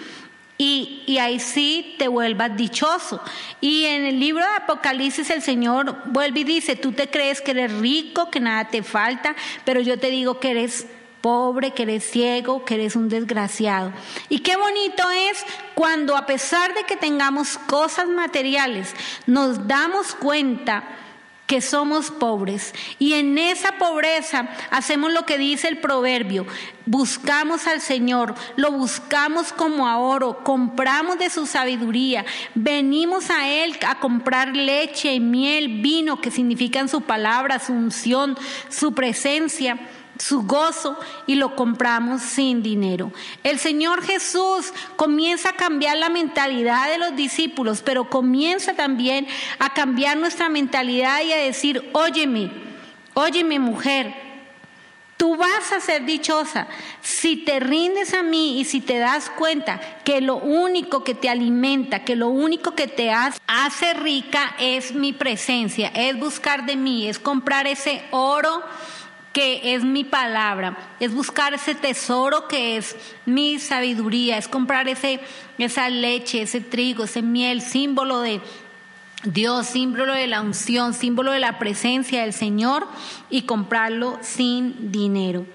y, 0.62 1.18
ahí 1.20 1.39
sí 1.39 1.96
te 1.98 2.10
vuelvas 2.10 2.56
dichoso. 2.58 3.22
Y 3.62 3.86
en 3.86 4.04
el 4.04 4.20
libro 4.20 4.44
de 4.44 4.56
Apocalipsis 4.58 5.30
el 5.30 5.42
Señor 5.42 5.96
vuelve 6.08 6.42
y 6.42 6.44
dice, 6.44 6.75
tú 6.75 6.92
te 6.92 7.10
crees 7.10 7.39
que 7.39 7.51
eres 7.51 7.72
rico, 7.80 8.30
que 8.30 8.42
nada 8.42 8.66
te 8.66 8.84
falta, 8.84 9.36
pero 9.63 9.80
yo 9.80 9.98
te 9.98 10.12
digo 10.12 10.42
que 10.42 10.51
eres 10.51 10.86
pobre, 11.22 11.72
que 11.72 11.84
eres 11.84 12.04
ciego, 12.12 12.66
que 12.66 12.75
eres 12.75 12.98
un 12.98 13.08
desgraciado. 13.08 13.94
Y 14.28 14.39
qué 14.39 14.58
bonito 14.58 15.10
es 15.10 15.46
cuando 15.75 16.18
a 16.18 16.25
pesar 16.25 16.74
de 16.74 16.84
que 16.84 16.98
tengamos 16.98 17.58
cosas 17.58 18.10
materiales, 18.10 18.94
nos 19.28 19.66
damos 19.66 20.13
cuenta 20.13 20.84
que 21.50 21.62
somos 21.62 22.12
pobres. 22.12 22.75
Y 23.00 23.13
en 23.13 23.39
esa 23.39 23.79
pobreza 23.79 24.50
hacemos 24.70 25.12
lo 25.12 25.25
que 25.25 25.39
dice 25.39 25.68
el 25.68 25.79
proverbio. 25.79 26.46
Buscamos 26.86 27.65
al 27.65 27.82
Señor, 27.82 28.36
lo 28.56 28.72
buscamos 28.72 29.51
como 29.51 29.88
a 29.88 29.98
oro, 29.98 30.44
compramos 30.44 31.18
de 31.18 31.32
su 31.32 31.48
sabiduría, 31.48 32.24
venimos 32.53 33.32
a 33.32 33.50
Él 33.50 33.75
a 33.88 34.00
comprar 34.00 34.56
leche, 34.56 35.20
miel, 35.20 35.82
vino, 35.82 36.22
que 36.22 36.29
significan 36.29 36.88
su 36.88 37.01
palabra, 37.01 37.58
su 37.58 37.74
unción, 37.74 38.38
su 38.70 38.94
presencia 38.94 39.79
su 40.20 40.44
gozo 40.44 40.98
y 41.26 41.36
lo 41.36 41.56
compramos 41.56 42.22
sin 42.22 42.62
dinero. 42.62 43.12
El 43.44 43.58
Señor 43.58 44.04
Jesús 44.04 44.74
comienza 44.96 45.50
a 45.50 45.56
cambiar 45.56 45.98
la 45.98 46.10
mentalidad 46.10 46.90
de 46.90 46.98
los 46.98 47.16
discípulos, 47.16 47.82
pero 47.82 48.10
comienza 48.10 48.74
también 48.74 49.28
a 49.58 49.74
cambiar 49.74 50.18
nuestra 50.18 50.50
mentalidad 50.50 51.22
y 51.22 51.32
a 51.32 51.38
decir, 51.38 51.90
óyeme, 51.94 52.52
óyeme 53.14 53.60
mujer, 53.60 54.14
tú 55.20 55.36
vas 55.36 55.74
a 55.74 55.82
ser 55.82 56.06
dichosa 56.06 56.68
si 57.02 57.38
te 57.38 57.60
rindes 57.60 58.14
a 58.14 58.24
mí 58.24 58.60
y 58.60 58.66
si 58.66 58.80
te 58.80 59.00
das 59.00 59.30
cuenta 59.30 59.82
que 60.06 60.22
lo 60.22 60.36
único 60.36 61.04
que 61.04 61.14
te 61.14 61.30
alimenta, 61.30 62.06
que 62.06 62.16
lo 62.16 62.30
único 62.30 62.76
que 62.76 62.88
te 62.88 63.12
hace 63.12 63.94
rica 63.96 64.56
es 64.60 64.94
mi 64.94 65.12
presencia, 65.12 65.92
es 65.94 66.18
buscar 66.18 66.66
de 66.66 66.78
mí, 66.78 67.10
es 67.10 67.20
comprar 67.20 67.68
ese 67.68 68.02
oro 68.12 68.64
que 69.33 69.75
es 69.75 69.83
mi 69.83 70.03
palabra, 70.03 70.77
es 71.00 71.13
buscar 71.13 71.53
ese 71.53 71.75
tesoro 71.75 72.48
que 72.48 72.77
es 72.77 72.95
mi 73.25 73.59
sabiduría, 73.59 74.38
es 74.38 74.48
comprar 74.48 74.88
ese, 74.88 75.19
esa 75.57 75.89
leche, 75.89 76.41
ese 76.41 76.62
trigo, 76.62 77.03
ese 77.03 77.21
miel, 77.21 77.62
símbolo 77.62 78.21
de 78.21 78.41
Dios, 79.24 79.67
símbolo 79.67 80.13
de 80.13 80.27
la 80.27 80.41
unción, 80.41 80.93
símbolo 80.93 81.31
de 81.31 81.39
la 81.39 81.59
presencia 81.59 82.21
del 82.21 82.33
Señor 82.33 82.88
y 83.29 83.43
comprarlo 83.43 84.17
sin 84.21 84.91
dinero. 84.91 85.45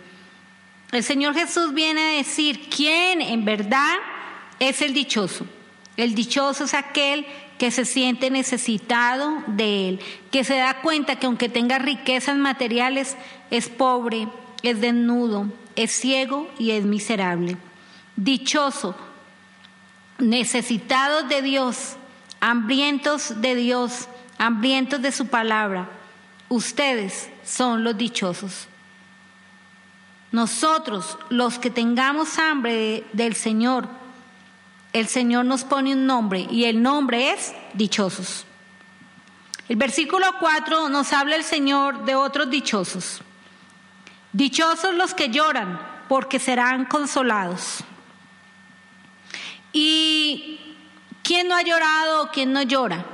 El 0.92 1.02
Señor 1.02 1.34
Jesús 1.34 1.74
viene 1.74 2.00
a 2.00 2.16
decir 2.16 2.68
quién 2.68 3.20
en 3.20 3.44
verdad 3.44 3.94
es 4.60 4.82
el 4.82 4.94
dichoso. 4.94 5.46
El 5.96 6.14
dichoso 6.14 6.64
es 6.64 6.74
aquel 6.74 7.26
que 7.58 7.70
se 7.70 7.84
siente 7.84 8.30
necesitado 8.30 9.42
de 9.46 9.88
Él, 9.88 10.00
que 10.30 10.44
se 10.44 10.56
da 10.56 10.80
cuenta 10.80 11.16
que 11.16 11.26
aunque 11.26 11.48
tenga 11.48 11.78
riquezas 11.78 12.36
materiales, 12.36 13.16
es 13.50 13.68
pobre, 13.68 14.28
es 14.62 14.80
desnudo, 14.80 15.46
es 15.76 15.92
ciego 15.92 16.50
y 16.58 16.72
es 16.72 16.84
miserable. 16.84 17.56
Dichoso, 18.16 18.96
necesitados 20.18 21.28
de 21.28 21.42
Dios, 21.42 21.96
hambrientos 22.40 23.40
de 23.40 23.54
Dios, 23.54 24.08
hambrientos 24.38 25.00
de 25.00 25.12
su 25.12 25.28
palabra. 25.28 25.88
Ustedes 26.48 27.30
son 27.44 27.84
los 27.84 27.96
dichosos. 27.96 28.68
Nosotros, 30.32 31.16
los 31.28 31.58
que 31.58 31.70
tengamos 31.70 32.38
hambre 32.38 33.04
del 33.12 33.34
Señor, 33.34 33.88
el 34.94 35.08
Señor 35.08 35.44
nos 35.44 35.64
pone 35.64 35.92
un 35.92 36.06
nombre 36.06 36.46
y 36.50 36.64
el 36.64 36.80
nombre 36.80 37.32
es 37.32 37.52
dichosos. 37.74 38.46
El 39.68 39.76
versículo 39.76 40.26
4 40.40 40.88
nos 40.88 41.12
habla 41.12 41.36
el 41.36 41.44
Señor 41.44 42.06
de 42.06 42.14
otros 42.14 42.48
dichosos. 42.48 43.20
Dichosos 44.32 44.94
los 44.94 45.12
que 45.12 45.28
lloran, 45.28 45.80
porque 46.08 46.38
serán 46.38 46.86
consolados. 46.86 47.84
¿Y 49.72 50.60
¿Quién 51.24 51.48
no 51.48 51.56
ha 51.56 51.62
llorado 51.62 52.22
o 52.22 52.28
quién 52.28 52.52
no 52.52 52.60
llora? 52.60 53.06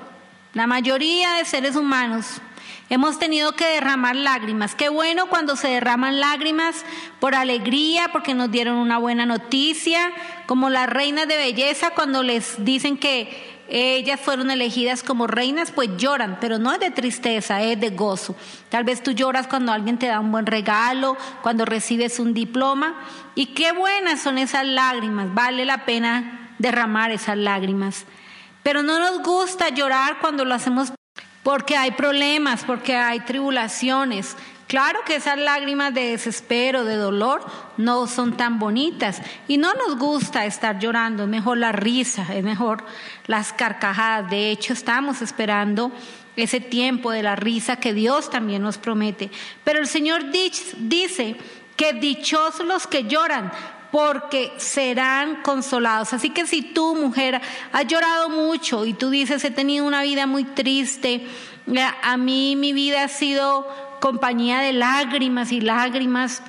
La 0.52 0.66
mayoría 0.66 1.34
de 1.34 1.44
seres 1.44 1.76
humanos 1.76 2.40
hemos 2.90 3.18
tenido 3.18 3.52
que 3.52 3.64
derramar 3.66 4.16
lágrimas. 4.16 4.74
Qué 4.74 4.90
bueno 4.90 5.26
cuando 5.26 5.56
se 5.56 5.68
derraman 5.68 6.20
lágrimas 6.20 6.84
por 7.20 7.34
alegría, 7.34 8.08
porque 8.12 8.34
nos 8.34 8.50
dieron 8.50 8.76
una 8.76 8.98
buena 8.98 9.24
noticia, 9.24 10.12
como 10.46 10.68
las 10.68 10.90
reinas 10.90 11.26
de 11.28 11.36
belleza 11.36 11.90
cuando 11.90 12.22
les 12.22 12.62
dicen 12.64 12.98
que 12.98 13.58
ellas 13.72 14.20
fueron 14.20 14.50
elegidas 14.50 15.04
como 15.04 15.28
reinas, 15.28 15.70
pues 15.70 15.90
lloran, 15.96 16.38
pero 16.40 16.58
no 16.58 16.72
es 16.72 16.80
de 16.80 16.90
tristeza, 16.90 17.62
es 17.62 17.80
de 17.80 17.90
gozo. 17.90 18.34
Tal 18.68 18.82
vez 18.82 19.00
tú 19.00 19.12
lloras 19.12 19.46
cuando 19.46 19.70
alguien 19.70 19.96
te 19.96 20.08
da 20.08 20.18
un 20.18 20.32
buen 20.32 20.46
regalo, 20.46 21.16
cuando 21.40 21.64
recibes 21.64 22.18
un 22.18 22.34
diploma, 22.34 22.96
y 23.36 23.46
qué 23.46 23.70
buenas 23.70 24.20
son 24.20 24.38
esas 24.38 24.66
lágrimas, 24.66 25.32
vale 25.32 25.64
la 25.64 25.84
pena 25.84 26.56
derramar 26.58 27.12
esas 27.12 27.36
lágrimas. 27.36 28.06
Pero 28.64 28.82
no 28.82 28.98
nos 28.98 29.22
gusta 29.22 29.68
llorar 29.68 30.18
cuando 30.20 30.44
lo 30.44 30.54
hacemos 30.54 30.92
porque 31.42 31.76
hay 31.76 31.92
problemas, 31.92 32.64
porque 32.64 32.96
hay 32.96 33.20
tribulaciones. 33.20 34.36
Claro 34.66 35.00
que 35.04 35.16
esas 35.16 35.36
lágrimas 35.36 35.92
de 35.92 36.12
desespero, 36.12 36.84
de 36.84 36.94
dolor, 36.94 37.44
no 37.76 38.06
son 38.06 38.36
tan 38.36 38.60
bonitas 38.60 39.20
y 39.48 39.58
no 39.58 39.74
nos 39.74 39.98
gusta 39.98 40.46
estar 40.46 40.78
llorando, 40.78 41.24
es 41.24 41.28
mejor 41.28 41.58
la 41.58 41.72
risa, 41.72 42.24
es 42.32 42.44
mejor 42.44 42.84
las 43.26 43.52
carcajadas. 43.52 44.30
De 44.30 44.50
hecho, 44.52 44.72
estamos 44.72 45.22
esperando 45.22 45.90
ese 46.36 46.60
tiempo 46.60 47.10
de 47.10 47.24
la 47.24 47.34
risa 47.34 47.76
que 47.76 47.94
Dios 47.94 48.30
también 48.30 48.62
nos 48.62 48.78
promete. 48.78 49.30
Pero 49.64 49.80
el 49.80 49.88
Señor 49.88 50.30
dice 50.30 51.36
que 51.76 51.92
dichosos 51.94 52.64
los 52.64 52.86
que 52.86 53.04
lloran, 53.04 53.50
porque 53.90 54.52
serán 54.56 55.42
consolados. 55.42 56.12
Así 56.12 56.30
que 56.30 56.46
si 56.46 56.62
tú, 56.62 56.94
mujer, 56.94 57.40
has 57.72 57.86
llorado 57.86 58.28
mucho 58.28 58.84
y 58.84 58.94
tú 58.94 59.10
dices, 59.10 59.44
he 59.44 59.50
tenido 59.50 59.84
una 59.84 60.02
vida 60.02 60.26
muy 60.26 60.44
triste, 60.44 61.26
a 62.02 62.16
mí 62.16 62.56
mi 62.56 62.72
vida 62.72 63.04
ha 63.04 63.08
sido 63.08 63.66
compañía 64.00 64.60
de 64.60 64.72
lágrimas 64.72 65.52
y 65.52 65.60
lágrimas, 65.60 66.42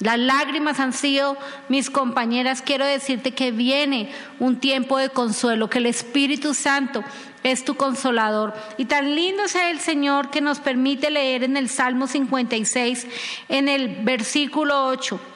las 0.00 0.18
lágrimas 0.18 0.80
han 0.80 0.92
sido 0.92 1.36
mis 1.68 1.88
compañeras. 1.88 2.62
Quiero 2.62 2.84
decirte 2.84 3.32
que 3.32 3.52
viene 3.52 4.10
un 4.38 4.58
tiempo 4.58 4.98
de 4.98 5.08
consuelo, 5.08 5.70
que 5.70 5.78
el 5.78 5.86
Espíritu 5.86 6.52
Santo 6.52 7.04
es 7.42 7.64
tu 7.64 7.76
consolador. 7.76 8.54
Y 8.76 8.86
tan 8.86 9.14
lindo 9.14 9.46
sea 9.48 9.70
el 9.70 9.80
Señor 9.80 10.30
que 10.30 10.40
nos 10.40 10.58
permite 10.58 11.10
leer 11.10 11.44
en 11.44 11.56
el 11.56 11.68
Salmo 11.68 12.06
56, 12.06 13.06
en 13.48 13.68
el 13.68 14.02
versículo 14.02 14.86
8 14.86 15.33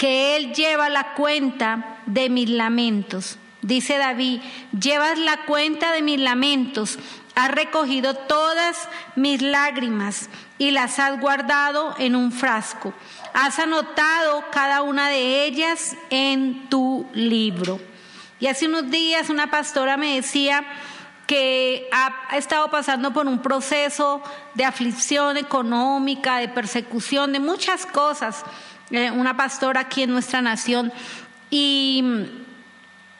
que 0.00 0.34
Él 0.34 0.54
lleva 0.54 0.88
la 0.88 1.12
cuenta 1.12 1.98
de 2.06 2.30
mis 2.30 2.48
lamentos. 2.48 3.36
Dice 3.60 3.98
David, 3.98 4.40
llevas 4.72 5.18
la 5.18 5.44
cuenta 5.44 5.92
de 5.92 6.00
mis 6.00 6.18
lamentos, 6.18 6.98
has 7.34 7.50
recogido 7.50 8.14
todas 8.14 8.88
mis 9.14 9.42
lágrimas 9.42 10.30
y 10.56 10.70
las 10.70 10.98
has 10.98 11.20
guardado 11.20 11.94
en 11.98 12.16
un 12.16 12.32
frasco. 12.32 12.94
Has 13.34 13.58
anotado 13.58 14.42
cada 14.50 14.80
una 14.80 15.10
de 15.10 15.44
ellas 15.44 15.94
en 16.08 16.70
tu 16.70 17.06
libro. 17.12 17.78
Y 18.38 18.46
hace 18.46 18.68
unos 18.68 18.90
días 18.90 19.28
una 19.28 19.50
pastora 19.50 19.98
me 19.98 20.14
decía 20.14 20.64
que 21.26 21.90
ha 21.92 22.38
estado 22.38 22.70
pasando 22.70 23.12
por 23.12 23.26
un 23.26 23.40
proceso 23.40 24.22
de 24.54 24.64
aflicción 24.64 25.36
económica, 25.36 26.38
de 26.38 26.48
persecución, 26.48 27.32
de 27.32 27.40
muchas 27.40 27.84
cosas 27.84 28.46
eh, 28.90 29.10
una 29.10 29.36
pastora 29.36 29.80
aquí 29.80 30.02
en 30.02 30.10
nuestra 30.10 30.42
nación, 30.42 30.92
y, 31.50 32.04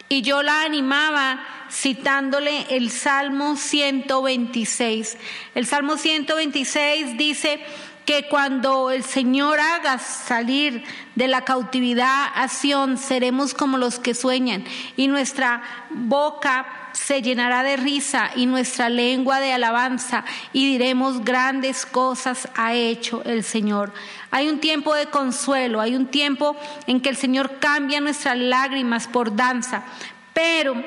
y 0.09 0.23
yo 0.23 0.43
la 0.43 0.63
animaba 0.63 1.41
citándole 1.71 2.67
el 2.71 2.91
Salmo 2.91 3.57
126. 3.57 5.17
El 5.55 5.67
Salmo 5.67 5.97
126 5.97 7.17
dice 7.17 7.61
que 8.05 8.27
cuando 8.29 8.91
el 8.91 9.05
Señor 9.05 9.61
haga 9.61 9.99
salir 9.99 10.83
de 11.15 11.29
la 11.29 11.45
cautividad 11.45 12.27
a 12.35 12.49
Sión, 12.49 12.99
seremos 12.99 13.55
como 13.55 13.79
los 13.79 14.01
que 14.01 14.15
sueñan 14.15 14.65
y 14.97 15.07
nuestra 15.07 15.63
boca 15.91 16.67
se 16.93 17.23
llenará 17.23 17.63
de 17.63 17.77
risa 17.77 18.31
y 18.35 18.47
nuestra 18.47 18.89
lengua 18.89 19.41
de 19.41 19.53
alabanza 19.53 20.25
y 20.53 20.67
diremos 20.67 21.25
grandes 21.25 21.87
cosas 21.87 22.49
ha 22.57 22.75
hecho 22.75 23.23
el 23.25 23.45
Señor. 23.45 23.93
Hay 24.31 24.49
un 24.49 24.61
tiempo 24.61 24.95
de 24.95 25.07
consuelo, 25.07 25.81
hay 25.81 25.97
un 25.97 26.07
tiempo 26.07 26.57
en 26.87 27.01
que 27.01 27.09
el 27.09 27.17
Señor 27.17 27.59
cambia 27.59 28.01
nuestras 28.01 28.37
lágrimas 28.37 29.07
por 29.07 29.35
danza, 29.35 29.85
pero 30.33 30.83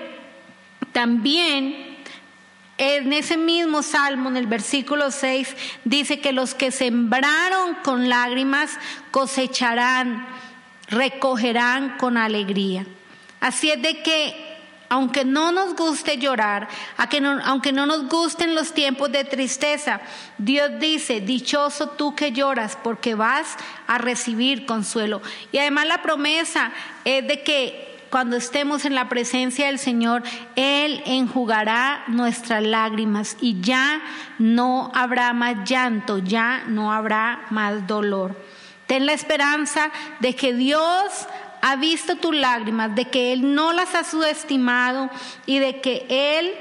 también 0.92 1.94
en 2.78 3.14
ese 3.14 3.38
mismo 3.38 3.84
salmo, 3.84 4.30
en 4.30 4.38
el 4.38 4.48
versículo 4.48 5.12
6, 5.12 5.56
dice 5.84 6.20
que 6.20 6.34
los 6.34 6.56
que 6.56 6.72
sembraron 6.72 7.76
con 7.84 8.10
lágrimas 8.10 8.72
cosecharán, 9.12 10.26
recogerán 10.88 11.98
con 11.98 12.18
alegría. 12.18 12.86
Así 13.40 13.70
es 13.70 13.82
de 13.82 14.02
que 14.02 14.53
aunque 14.94 15.26
no 15.26 15.52
nos 15.52 15.76
guste 15.76 16.20
llorar, 16.20 16.68
aunque 17.46 17.72
no 17.72 17.86
nos 17.88 18.08
gusten 18.08 18.54
los 18.54 18.76
tiempos 18.76 19.12
de 19.12 19.24
tristeza, 19.24 20.02
Dios 20.38 20.70
dice, 20.80 21.20
dichoso 21.20 21.90
tú 21.90 22.14
que 22.14 22.32
lloras 22.32 22.78
porque 22.84 23.16
vas 23.16 23.58
a 23.88 23.98
recibir 23.98 24.68
consuelo. 24.68 25.24
Y 25.52 25.58
además 25.58 25.88
la 25.88 26.04
promesa 26.04 26.72
es 27.06 27.28
de 27.28 27.42
que 27.42 28.06
cuando 28.12 28.38
estemos 28.38 28.86
en 28.86 28.94
la 28.94 29.10
presencia 29.10 29.66
del 29.66 29.80
Señor, 29.80 30.22
Él 30.56 31.02
enjugará 31.08 32.04
nuestras 32.06 32.62
lágrimas 32.62 33.36
y 33.42 33.60
ya 33.62 34.00
no 34.38 34.92
habrá 34.94 35.34
más 35.34 35.68
llanto, 35.68 36.20
ya 36.20 36.66
no 36.68 36.94
habrá 36.94 37.48
más 37.50 37.88
dolor. 37.88 38.40
Ten 38.86 39.08
la 39.08 39.14
esperanza 39.14 39.90
de 40.20 40.36
que 40.36 40.54
Dios 40.54 41.28
ha 41.66 41.78
visto 41.78 42.18
tus 42.18 42.36
lágrimas, 42.36 42.94
de 42.94 43.06
que 43.06 43.32
Él 43.32 43.56
no 43.56 43.72
las 43.72 43.96
ha 43.96 44.04
subestimado 44.04 45.10
y 45.46 45.60
de 45.60 45.80
que 45.80 46.06
Él 46.10 46.52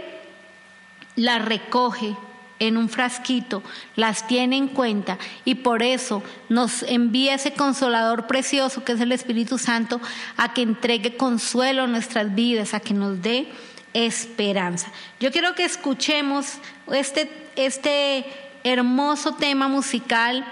las 1.16 1.44
recoge 1.44 2.16
en 2.60 2.76
un 2.76 2.88
frasquito, 2.88 3.64
las 3.96 4.28
tiene 4.28 4.56
en 4.56 4.68
cuenta 4.68 5.18
y 5.44 5.56
por 5.56 5.82
eso 5.82 6.22
nos 6.48 6.84
envía 6.84 7.34
ese 7.34 7.52
consolador 7.52 8.28
precioso 8.28 8.84
que 8.84 8.92
es 8.92 9.00
el 9.00 9.10
Espíritu 9.10 9.58
Santo 9.58 10.00
a 10.36 10.54
que 10.54 10.62
entregue 10.62 11.16
consuelo 11.16 11.82
a 11.82 11.86
nuestras 11.88 12.32
vidas, 12.36 12.72
a 12.72 12.78
que 12.78 12.94
nos 12.94 13.20
dé 13.20 13.48
esperanza. 13.94 14.92
Yo 15.18 15.32
quiero 15.32 15.56
que 15.56 15.64
escuchemos 15.64 16.58
este, 16.92 17.28
este 17.56 18.24
hermoso 18.62 19.34
tema 19.34 19.66
musical 19.66 20.46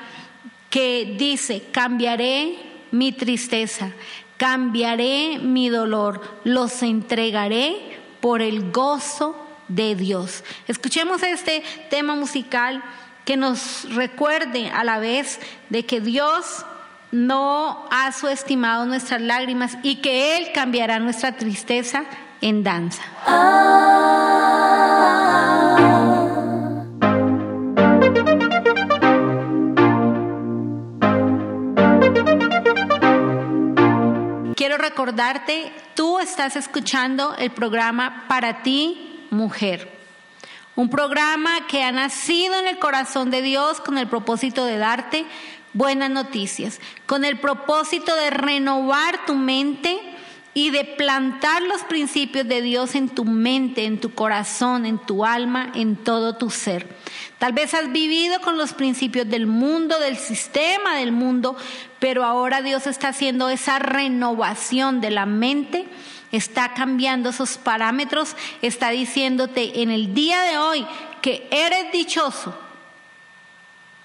que 0.70 1.14
dice, 1.16 1.62
cambiaré 1.70 2.58
mi 2.90 3.12
tristeza, 3.12 3.92
cambiaré 4.40 5.38
mi 5.38 5.68
dolor, 5.68 6.22
los 6.44 6.82
entregaré 6.82 7.76
por 8.20 8.40
el 8.40 8.72
gozo 8.72 9.36
de 9.68 9.94
Dios. 9.94 10.44
Escuchemos 10.66 11.22
este 11.22 11.62
tema 11.90 12.14
musical 12.14 12.82
que 13.26 13.36
nos 13.36 13.94
recuerde 13.94 14.70
a 14.70 14.82
la 14.82 14.98
vez 14.98 15.40
de 15.68 15.84
que 15.84 16.00
Dios 16.00 16.64
no 17.12 17.86
ha 17.90 18.12
subestimado 18.12 18.86
nuestras 18.86 19.20
lágrimas 19.20 19.76
y 19.82 19.96
que 19.96 20.38
Él 20.38 20.52
cambiará 20.54 20.98
nuestra 21.00 21.36
tristeza 21.36 22.04
en 22.40 22.64
danza. 22.64 23.02
Quiero 34.70 34.84
recordarte, 34.84 35.72
tú 35.96 36.20
estás 36.20 36.54
escuchando 36.54 37.34
el 37.36 37.50
programa 37.50 38.26
Para 38.28 38.62
ti, 38.62 39.26
mujer. 39.30 39.90
Un 40.76 40.88
programa 40.88 41.66
que 41.66 41.82
ha 41.82 41.90
nacido 41.90 42.54
en 42.54 42.68
el 42.68 42.78
corazón 42.78 43.32
de 43.32 43.42
Dios 43.42 43.80
con 43.80 43.98
el 43.98 44.06
propósito 44.06 44.64
de 44.64 44.78
darte 44.78 45.26
buenas 45.72 46.10
noticias, 46.10 46.80
con 47.06 47.24
el 47.24 47.40
propósito 47.40 48.14
de 48.14 48.30
renovar 48.30 49.26
tu 49.26 49.34
mente 49.34 49.98
y 50.54 50.70
de 50.70 50.84
plantar 50.84 51.62
los 51.62 51.82
principios 51.82 52.46
de 52.46 52.62
Dios 52.62 52.94
en 52.94 53.08
tu 53.08 53.24
mente, 53.24 53.86
en 53.86 53.98
tu 53.98 54.14
corazón, 54.14 54.86
en 54.86 54.98
tu 54.98 55.24
alma, 55.24 55.72
en 55.74 55.96
todo 55.96 56.36
tu 56.36 56.48
ser. 56.50 56.86
Tal 57.38 57.52
vez 57.52 57.74
has 57.74 57.90
vivido 57.90 58.40
con 58.40 58.56
los 58.56 58.72
principios 58.72 59.28
del 59.28 59.46
mundo, 59.46 59.98
del 59.98 60.16
sistema 60.16 60.96
del 60.96 61.10
mundo, 61.10 61.56
pero 62.00 62.24
ahora 62.24 62.62
Dios 62.62 62.86
está 62.86 63.08
haciendo 63.08 63.50
esa 63.50 63.78
renovación 63.78 65.00
de 65.00 65.10
la 65.10 65.26
mente, 65.26 65.86
está 66.32 66.72
cambiando 66.74 67.28
esos 67.28 67.58
parámetros, 67.58 68.36
está 68.62 68.88
diciéndote 68.88 69.82
en 69.82 69.90
el 69.90 70.14
día 70.14 70.40
de 70.42 70.58
hoy 70.58 70.86
que 71.20 71.46
eres 71.50 71.92
dichoso, 71.92 72.54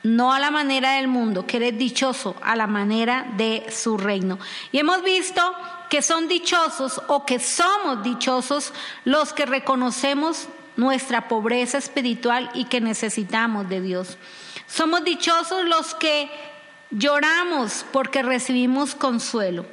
no 0.03 0.33
a 0.33 0.39
la 0.39 0.51
manera 0.51 0.93
del 0.97 1.07
mundo, 1.07 1.47
que 1.47 1.57
eres 1.57 1.77
dichoso 1.77 2.35
a 2.41 2.55
la 2.55 2.67
manera 2.67 3.25
de 3.37 3.65
su 3.71 3.97
reino. 3.97 4.37
Y 4.71 4.77
hemos 4.77 5.01
visto 5.01 5.41
que 5.89 6.01
son 6.01 6.27
dichosos 6.27 7.01
o 7.07 7.25
que 7.25 7.39
somos 7.39 8.03
dichosos 8.03 8.73
los 9.05 9.33
que 9.33 9.45
reconocemos 9.45 10.49
nuestra 10.75 11.29
pobreza 11.29 11.77
espiritual 11.77 12.51
y 12.53 12.65
que 12.65 12.81
necesitamos 12.81 13.69
de 13.69 13.79
Dios. 13.79 14.17
Somos 14.67 15.03
dichosos 15.05 15.63
los 15.63 15.95
que 15.95 16.29
lloramos 16.91 17.85
porque 17.91 18.23
recibimos 18.23 18.95
consuelo. 18.95 19.65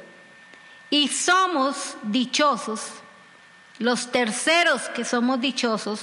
Y 0.89 1.07
somos 1.07 1.95
dichosos, 2.03 2.81
los 3.79 4.11
terceros 4.11 4.83
que 4.89 5.05
somos 5.05 5.41
dichosos, 5.41 6.01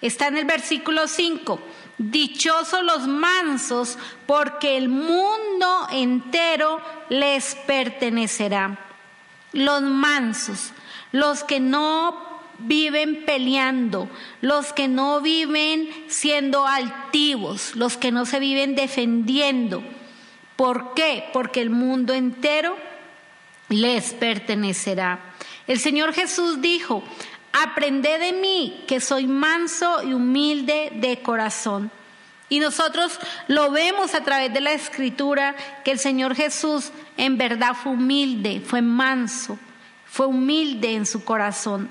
está 0.00 0.26
en 0.26 0.36
el 0.38 0.44
versículo 0.44 1.06
5. 1.06 1.60
Dichosos 1.98 2.82
los 2.82 3.06
mansos, 3.06 3.96
porque 4.26 4.76
el 4.76 4.88
mundo 4.88 5.86
entero 5.92 6.80
les 7.08 7.54
pertenecerá. 7.66 8.78
Los 9.52 9.82
mansos, 9.82 10.72
los 11.12 11.44
que 11.44 11.60
no 11.60 12.34
viven 12.58 13.24
peleando, 13.24 14.08
los 14.40 14.72
que 14.72 14.88
no 14.88 15.20
viven 15.20 15.88
siendo 16.08 16.66
altivos, 16.66 17.76
los 17.76 17.96
que 17.96 18.10
no 18.10 18.26
se 18.26 18.40
viven 18.40 18.74
defendiendo. 18.74 19.84
¿Por 20.56 20.94
qué? 20.94 21.24
Porque 21.32 21.60
el 21.60 21.70
mundo 21.70 22.12
entero 22.12 22.76
les 23.68 24.12
pertenecerá. 24.12 25.18
El 25.66 25.80
Señor 25.80 26.12
Jesús 26.12 26.60
dijo, 26.60 27.02
aprended 27.52 28.20
de 28.20 28.32
mí 28.32 28.84
que 28.86 29.00
soy 29.00 29.26
manso 29.26 30.02
y 30.02 30.12
humilde 30.12 30.92
de 30.94 31.22
corazón. 31.22 31.90
Y 32.48 32.60
nosotros 32.60 33.18
lo 33.48 33.70
vemos 33.70 34.14
a 34.14 34.22
través 34.22 34.52
de 34.52 34.60
la 34.60 34.72
escritura 34.72 35.56
que 35.84 35.92
el 35.92 35.98
Señor 35.98 36.34
Jesús 36.34 36.92
en 37.16 37.38
verdad 37.38 37.74
fue 37.74 37.92
humilde, 37.92 38.62
fue 38.64 38.82
manso, 38.82 39.58
fue 40.04 40.26
humilde 40.26 40.94
en 40.94 41.06
su 41.06 41.24
corazón. 41.24 41.88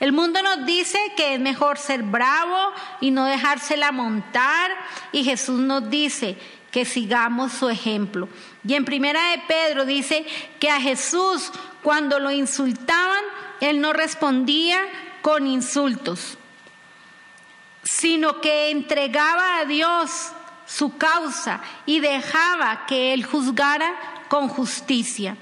El 0.00 0.12
mundo 0.12 0.42
nos 0.42 0.66
dice 0.66 0.98
que 1.16 1.34
es 1.34 1.40
mejor 1.40 1.78
ser 1.78 2.02
bravo 2.02 2.72
y 3.00 3.10
no 3.10 3.24
dejársela 3.24 3.92
montar 3.92 4.70
y 5.12 5.24
Jesús 5.24 5.60
nos 5.60 5.88
dice 5.90 6.36
que 6.74 6.84
sigamos 6.84 7.52
su 7.52 7.68
ejemplo. 7.68 8.28
Y 8.66 8.74
en 8.74 8.84
primera 8.84 9.30
de 9.30 9.38
Pedro 9.46 9.84
dice 9.84 10.26
que 10.58 10.68
a 10.68 10.80
Jesús 10.80 11.52
cuando 11.84 12.18
lo 12.18 12.32
insultaban, 12.32 13.22
él 13.60 13.80
no 13.80 13.92
respondía 13.92 14.80
con 15.22 15.46
insultos, 15.46 16.36
sino 17.84 18.40
que 18.40 18.72
entregaba 18.72 19.58
a 19.58 19.66
Dios 19.66 20.32
su 20.66 20.96
causa 20.96 21.60
y 21.86 22.00
dejaba 22.00 22.86
que 22.86 23.14
él 23.14 23.24
juzgara 23.24 23.94
con 24.28 24.48
justicia. 24.48 25.36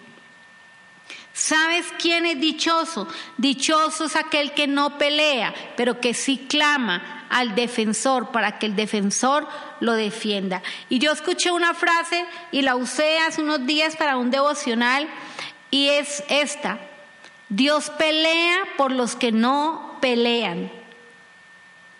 ¿Sabes 1.32 1.86
quién 1.98 2.26
es 2.26 2.38
dichoso? 2.40 3.08
Dichoso 3.38 4.04
es 4.04 4.16
aquel 4.16 4.52
que 4.52 4.66
no 4.66 4.98
pelea, 4.98 5.54
pero 5.78 5.98
que 5.98 6.12
sí 6.12 6.44
clama 6.46 7.21
al 7.32 7.54
defensor 7.54 8.30
para 8.30 8.58
que 8.58 8.66
el 8.66 8.76
defensor 8.76 9.48
lo 9.80 9.94
defienda. 9.94 10.62
Y 10.88 10.98
yo 10.98 11.12
escuché 11.12 11.50
una 11.50 11.74
frase 11.74 12.24
y 12.52 12.62
la 12.62 12.76
usé 12.76 13.18
hace 13.18 13.42
unos 13.42 13.66
días 13.66 13.96
para 13.96 14.18
un 14.18 14.30
devocional 14.30 15.08
y 15.70 15.88
es 15.88 16.22
esta. 16.28 16.78
Dios 17.48 17.90
pelea 17.90 18.58
por 18.76 18.92
los 18.92 19.16
que 19.16 19.32
no 19.32 19.96
pelean. 20.00 20.70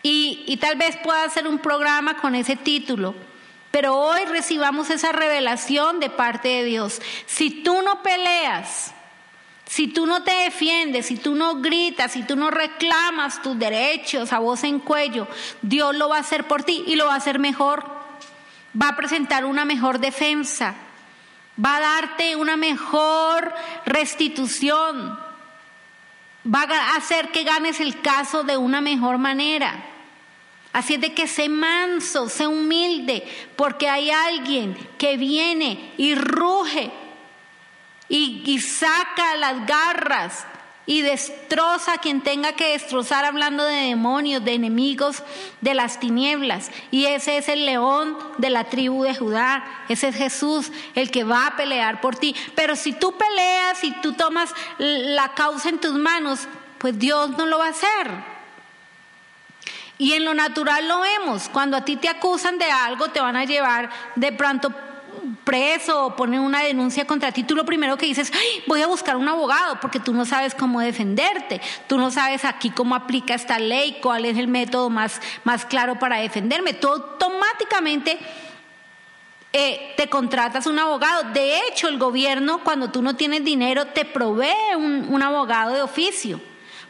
Y, 0.03 0.45
y 0.47 0.59
tal 0.59 0.77
vez 0.77 0.97
pueda 0.99 1.25
hacer 1.25 1.49
un 1.49 1.59
programa 1.59 2.19
con 2.19 2.35
ese 2.35 2.57
título. 2.57 3.15
Pero 3.71 3.97
hoy 3.97 4.25
recibamos 4.27 4.91
esa 4.91 5.13
revelación 5.13 5.99
de 5.99 6.11
parte 6.11 6.49
de 6.49 6.65
Dios. 6.65 7.01
Si 7.25 7.63
tú 7.63 7.81
no 7.81 8.03
peleas, 8.03 8.93
si 9.73 9.89
tú 9.89 10.05
no 10.05 10.23
te 10.23 10.35
defiendes, 10.35 11.07
si 11.07 11.17
tú 11.17 11.35
no 11.35 11.63
gritas, 11.63 12.13
si 12.13 12.25
tú 12.25 12.37
no 12.37 12.51
reclamas 12.51 13.41
tus 13.41 13.59
derechos 13.59 14.31
a 14.35 14.39
voz 14.39 14.65
en 14.65 14.79
cuello, 14.79 15.27
Dios 15.63 15.97
lo 15.97 16.11
va 16.11 16.19
a 16.19 16.21
hacer 16.21 16.47
por 16.47 16.63
ti 16.63 16.85
y 16.87 16.95
lo 16.95 17.07
va 17.07 17.15
a 17.15 17.17
hacer 17.17 17.39
mejor. 17.39 17.83
Va 18.79 18.89
a 18.89 18.97
presentar 18.97 19.47
una 19.47 19.65
mejor 19.65 19.99
defensa. 19.99 20.75
Va 21.59 21.79
a 21.79 21.81
darte 21.81 22.37
una 22.37 22.59
mejor 22.59 23.55
restitución. 23.87 25.19
Va 26.47 26.63
a 26.65 26.97
hacer 26.97 27.31
que 27.31 27.43
ganes 27.43 27.81
el 27.81 28.03
caso 28.03 28.43
de 28.43 28.59
una 28.59 28.83
mejor 28.83 29.17
manera. 29.17 29.87
Así 30.75 30.97
es 30.97 31.01
de 31.01 31.15
que 31.15 31.27
sé 31.27 31.49
manso, 31.49 32.29
sé 32.29 32.47
humilde, 32.47 33.27
porque 33.57 33.89
hay 33.89 34.11
alguien 34.11 34.77
que 34.99 35.17
viene 35.17 35.95
y 35.97 36.15
ruge 36.15 36.93
y, 38.15 38.61
saca 38.61 39.37
las 39.37 39.67
garras 39.67 40.45
y 40.85 41.01
destroza 41.01 41.95
a 41.95 41.99
quien 41.99 42.21
tenga 42.21 42.53
que 42.53 42.73
destrozar 42.73 43.25
hablando 43.25 43.65
de 43.65 43.87
demonios, 43.87 44.45
de 44.45 44.53
enemigos, 44.53 45.23
de 45.63 45.73
las 45.73 45.99
tinieblas. 45.99 46.71
Y 46.91 47.07
ese 47.07 47.39
es 47.39 47.49
el 47.49 47.65
león 47.65 48.19
de 48.37 48.51
la 48.51 48.65
tribu 48.65 49.05
de 49.05 49.15
Judá. 49.15 49.65
Ese 49.89 50.09
es 50.09 50.17
Jesús, 50.17 50.71
el 50.95 51.11
que 51.11 51.25
va 51.25 51.47
a 51.47 51.57
pelear 51.57 52.03
por 52.03 52.15
ti. 52.15 52.37
Pero 52.55 52.77
si 52.77 52.93
tú 52.93 53.17
peleas 53.17 53.83
y 53.83 53.93
tú 54.03 54.13
tomas 54.13 54.51
la 54.77 55.33
causa 55.33 55.71
en 55.71 55.81
tus 55.81 55.95
manos, 55.95 56.49
pues 56.77 56.99
Dios 56.99 57.31
no 57.31 57.47
lo 57.47 57.59
va 57.59 57.69
a 57.69 57.71
hacer. 57.71 58.11
Y 59.97 60.13
en 60.13 60.27
lo 60.27 60.35
natural 60.35 60.87
lo 60.87 61.01
vemos. 61.01 61.49
Cuando 61.49 61.79
a 61.79 61.85
ti 61.87 61.97
te 61.97 62.11
acusan 62.11 62.59
de 62.59 62.71
algo, 62.71 63.09
te 63.09 63.23
van 63.23 63.37
a 63.37 63.47
llevar 63.47 63.89
de 64.17 64.33
pronto 64.33 64.71
preso 65.45 66.07
o 66.07 66.17
ponen 66.17 66.41
una 66.41 66.63
denuncia 66.63 67.07
contra 67.07 67.33
ti, 67.33 67.43
tú 67.43 67.55
lo 67.55 67.65
primero 67.65 67.97
que 67.97 68.07
dices, 68.07 68.33
voy 68.67 68.83
a 68.83 68.87
buscar 68.87 69.17
un 69.17 69.29
abogado 69.29 69.81
porque 69.81 70.01
tú 70.01 70.13
no 70.15 70.25
sabes 70.25 70.55
cómo 70.55 70.81
defenderte, 70.81 71.61
tú 71.87 71.99
no 71.99 72.11
sabes 72.11 72.45
aquí 72.45 72.71
cómo 72.71 72.95
aplica 72.95 73.35
esta 73.35 73.59
ley, 73.59 73.99
cuál 74.03 74.25
es 74.25 74.39
el 74.39 74.49
método 74.49 74.91
más, 74.91 75.21
más 75.45 75.65
claro 75.65 75.99
para 75.99 76.19
defenderme. 76.19 76.75
Tú 76.75 76.89
automáticamente 76.89 78.19
eh, 79.53 79.95
te 79.97 80.09
contratas 80.09 80.67
un 80.67 80.79
abogado. 80.79 81.25
De 81.33 81.61
hecho, 81.69 81.89
el 81.89 81.99
gobierno, 81.99 82.61
cuando 82.65 82.91
tú 82.91 83.03
no 83.03 83.17
tienes 83.17 83.45
dinero, 83.45 83.87
te 83.87 84.05
provee 84.05 84.75
un 84.77 85.23
abogado 85.23 85.75
de 85.75 85.83
oficio 85.83 86.41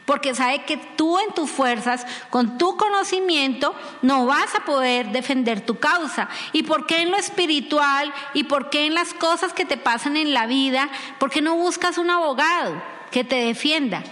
porque 0.05 0.35
sabe 0.35 0.63
que 0.65 0.77
tú 0.77 1.19
en 1.19 1.33
tus 1.33 1.49
fuerzas, 1.49 2.05
con 2.29 2.57
tu 2.57 2.77
conocimiento, 2.77 3.73
no 4.01 4.25
vas 4.25 4.53
a 4.55 4.65
poder 4.65 5.11
defender 5.11 5.61
tu 5.61 5.79
causa. 5.79 6.29
¿Y 6.51 6.63
por 6.63 6.85
qué 6.85 7.01
en 7.01 7.11
lo 7.11 7.17
espiritual 7.17 8.13
y 8.33 8.43
por 8.43 8.69
qué 8.69 8.85
en 8.85 8.93
las 8.93 9.13
cosas 9.13 9.53
que 9.53 9.65
te 9.65 9.77
pasan 9.77 10.17
en 10.17 10.33
la 10.33 10.45
vida, 10.45 10.89
por 11.19 11.29
qué 11.29 11.41
no 11.41 11.55
buscas 11.55 11.97
un 11.97 12.09
abogado 12.09 12.81
que 13.11 13.23
te 13.23 13.35
defienda? 13.35 14.03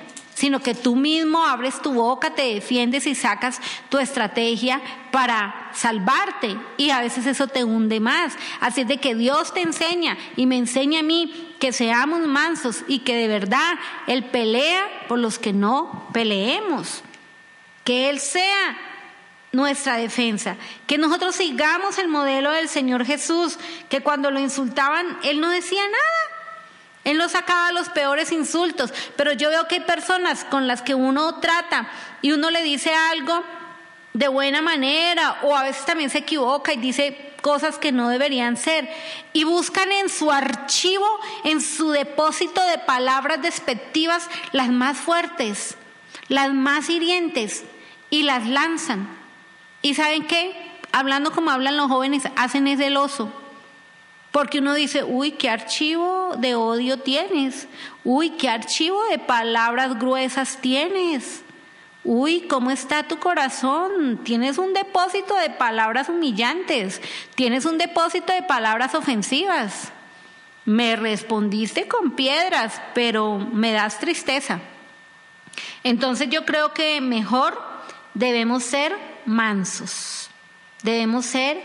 Sino 0.41 0.59
que 0.59 0.73
tú 0.73 0.95
mismo 0.95 1.45
abres 1.45 1.79
tu 1.83 1.93
boca, 1.93 2.33
te 2.33 2.55
defiendes 2.55 3.05
y 3.05 3.13
sacas 3.13 3.61
tu 3.89 3.99
estrategia 3.99 4.81
para 5.11 5.69
salvarte 5.71 6.57
y 6.77 6.89
a 6.89 6.99
veces 6.99 7.27
eso 7.27 7.45
te 7.45 7.63
hunde 7.63 7.99
más. 7.99 8.33
Así 8.59 8.81
es 8.81 8.87
de 8.87 8.97
que 8.97 9.13
Dios 9.13 9.53
te 9.53 9.61
enseña 9.61 10.17
y 10.35 10.47
me 10.47 10.57
enseña 10.57 11.01
a 11.01 11.03
mí 11.03 11.53
que 11.59 11.71
seamos 11.71 12.21
mansos 12.21 12.83
y 12.87 13.01
que 13.01 13.15
de 13.15 13.27
verdad 13.27 13.75
Él 14.07 14.25
pelea 14.31 14.83
por 15.07 15.19
los 15.19 15.37
que 15.37 15.53
no 15.53 16.07
peleemos. 16.11 17.03
Que 17.83 18.09
Él 18.09 18.19
sea 18.19 18.79
nuestra 19.51 19.97
defensa, 19.97 20.57
que 20.87 20.97
nosotros 20.97 21.35
sigamos 21.35 21.99
el 21.99 22.07
modelo 22.07 22.49
del 22.49 22.67
Señor 22.67 23.05
Jesús, 23.05 23.59
que 23.89 24.01
cuando 24.01 24.31
lo 24.31 24.39
insultaban, 24.39 25.19
Él 25.21 25.39
no 25.39 25.51
decía 25.51 25.83
nada. 25.83 26.30
Él 27.03 27.17
no 27.17 27.29
sacaba 27.29 27.71
los 27.71 27.89
peores 27.89 28.31
insultos, 28.31 28.93
pero 29.15 29.33
yo 29.33 29.49
veo 29.49 29.67
que 29.67 29.75
hay 29.75 29.81
personas 29.81 30.45
con 30.45 30.67
las 30.67 30.81
que 30.81 30.93
uno 30.93 31.39
trata 31.39 31.89
y 32.21 32.31
uno 32.31 32.51
le 32.51 32.61
dice 32.61 32.93
algo 32.93 33.43
de 34.13 34.27
buena 34.27 34.61
manera 34.61 35.39
o 35.43 35.55
a 35.55 35.63
veces 35.63 35.85
también 35.85 36.09
se 36.09 36.19
equivoca 36.19 36.73
y 36.73 36.77
dice 36.77 37.31
cosas 37.41 37.79
que 37.79 37.91
no 37.91 38.09
deberían 38.09 38.55
ser 38.55 38.87
y 39.33 39.45
buscan 39.45 39.91
en 39.91 40.09
su 40.09 40.31
archivo, 40.31 41.07
en 41.43 41.61
su 41.61 41.89
depósito 41.89 42.63
de 42.65 42.77
palabras 42.77 43.41
despectivas 43.41 44.29
las 44.51 44.69
más 44.69 44.97
fuertes, 44.97 45.77
las 46.27 46.53
más 46.53 46.89
hirientes 46.89 47.63
y 48.11 48.23
las 48.23 48.47
lanzan. 48.47 49.07
¿Y 49.81 49.95
saben 49.95 50.27
qué? 50.27 50.55
Hablando 50.91 51.31
como 51.31 51.49
hablan 51.49 51.77
los 51.77 51.87
jóvenes, 51.87 52.23
hacen 52.35 52.67
ese 52.67 52.87
el 52.87 52.97
oso. 52.97 53.31
Porque 54.31 54.59
uno 54.59 54.73
dice, 54.73 55.03
uy, 55.03 55.31
qué 55.31 55.49
archivo 55.49 56.35
de 56.37 56.55
odio 56.55 56.97
tienes. 56.97 57.67
Uy, 58.05 58.31
qué 58.31 58.49
archivo 58.49 59.03
de 59.09 59.19
palabras 59.19 59.99
gruesas 59.99 60.57
tienes. 60.61 61.43
Uy, 62.03 62.41
¿cómo 62.41 62.71
está 62.71 63.03
tu 63.03 63.19
corazón? 63.19 64.21
Tienes 64.23 64.57
un 64.57 64.73
depósito 64.73 65.35
de 65.35 65.49
palabras 65.49 66.07
humillantes. 66.07 67.01
Tienes 67.35 67.65
un 67.65 67.77
depósito 67.77 68.31
de 68.31 68.41
palabras 68.41 68.95
ofensivas. 68.95 69.91
Me 70.63 70.95
respondiste 70.95 71.87
con 71.87 72.11
piedras, 72.11 72.81
pero 72.93 73.37
me 73.37 73.73
das 73.73 73.99
tristeza. 73.99 74.61
Entonces 75.83 76.29
yo 76.29 76.45
creo 76.45 76.73
que 76.73 77.01
mejor 77.01 77.61
debemos 78.13 78.63
ser 78.63 78.95
mansos. 79.25 80.29
Debemos 80.83 81.25
ser 81.25 81.61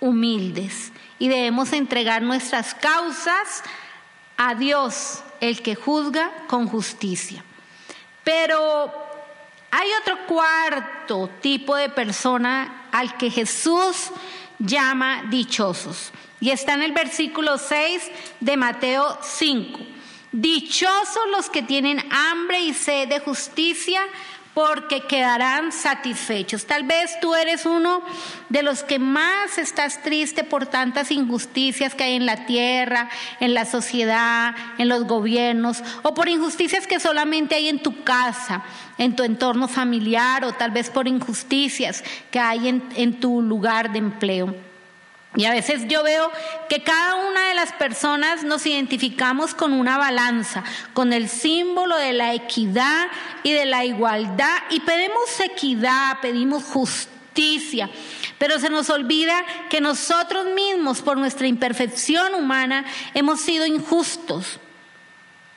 humildes 0.00 0.92
y 1.18 1.28
debemos 1.28 1.72
entregar 1.72 2.22
nuestras 2.22 2.74
causas 2.74 3.62
a 4.36 4.54
Dios, 4.54 5.22
el 5.40 5.62
que 5.62 5.74
juzga 5.74 6.32
con 6.48 6.68
justicia. 6.68 7.44
Pero 8.24 8.92
hay 9.70 9.88
otro 10.00 10.26
cuarto 10.26 11.30
tipo 11.40 11.76
de 11.76 11.88
persona 11.88 12.88
al 12.92 13.16
que 13.16 13.30
Jesús 13.30 14.10
llama 14.58 15.24
dichosos. 15.30 16.12
Y 16.40 16.50
está 16.50 16.74
en 16.74 16.82
el 16.82 16.92
versículo 16.92 17.58
6 17.58 18.10
de 18.40 18.56
Mateo 18.56 19.18
5. 19.22 19.78
Dichosos 20.32 21.22
los 21.30 21.48
que 21.48 21.62
tienen 21.62 22.04
hambre 22.10 22.60
y 22.60 22.74
sed 22.74 23.08
de 23.08 23.20
justicia, 23.20 24.00
porque 24.54 25.00
quedarán 25.02 25.72
satisfechos. 25.72 26.64
Tal 26.64 26.84
vez 26.84 27.18
tú 27.20 27.34
eres 27.34 27.66
uno 27.66 28.02
de 28.48 28.62
los 28.62 28.84
que 28.84 29.00
más 29.00 29.58
estás 29.58 30.00
triste 30.02 30.44
por 30.44 30.66
tantas 30.66 31.10
injusticias 31.10 31.94
que 31.94 32.04
hay 32.04 32.14
en 32.14 32.24
la 32.24 32.46
tierra, 32.46 33.10
en 33.40 33.52
la 33.52 33.64
sociedad, 33.64 34.54
en 34.78 34.88
los 34.88 35.04
gobiernos, 35.04 35.82
o 36.02 36.14
por 36.14 36.28
injusticias 36.28 36.86
que 36.86 37.00
solamente 37.00 37.56
hay 37.56 37.68
en 37.68 37.82
tu 37.82 38.04
casa, 38.04 38.62
en 38.96 39.16
tu 39.16 39.24
entorno 39.24 39.66
familiar, 39.66 40.44
o 40.44 40.52
tal 40.52 40.70
vez 40.70 40.88
por 40.88 41.08
injusticias 41.08 42.04
que 42.30 42.38
hay 42.38 42.68
en, 42.68 43.20
tu 43.20 43.42
lugar 43.42 43.92
de 43.92 43.98
empleo. 43.98 44.73
Y 45.36 45.46
a 45.46 45.52
veces 45.52 45.88
yo 45.88 46.02
veo 46.02 46.30
que 46.68 46.82
cada 46.82 47.16
una 47.16 47.48
de 47.48 47.54
las 47.54 47.72
personas 47.72 48.44
nos 48.44 48.66
identificamos 48.66 49.54
con 49.54 49.72
una 49.72 49.98
balanza, 49.98 50.62
con 50.92 51.12
el 51.12 51.28
símbolo 51.28 51.96
de 51.96 52.12
la 52.12 52.34
equidad 52.34 53.06
y 53.42 53.52
de 53.52 53.64
la 53.64 53.84
igualdad. 53.84 54.56
Y 54.70 54.80
pedimos 54.80 55.40
equidad, 55.40 56.20
pedimos 56.20 56.62
justicia. 56.62 57.90
Pero 58.38 58.60
se 58.60 58.70
nos 58.70 58.90
olvida 58.90 59.44
que 59.70 59.80
nosotros 59.80 60.46
mismos, 60.54 61.02
por 61.02 61.18
nuestra 61.18 61.48
imperfección 61.48 62.34
humana, 62.34 62.84
hemos 63.14 63.40
sido 63.40 63.66
injustos 63.66 64.60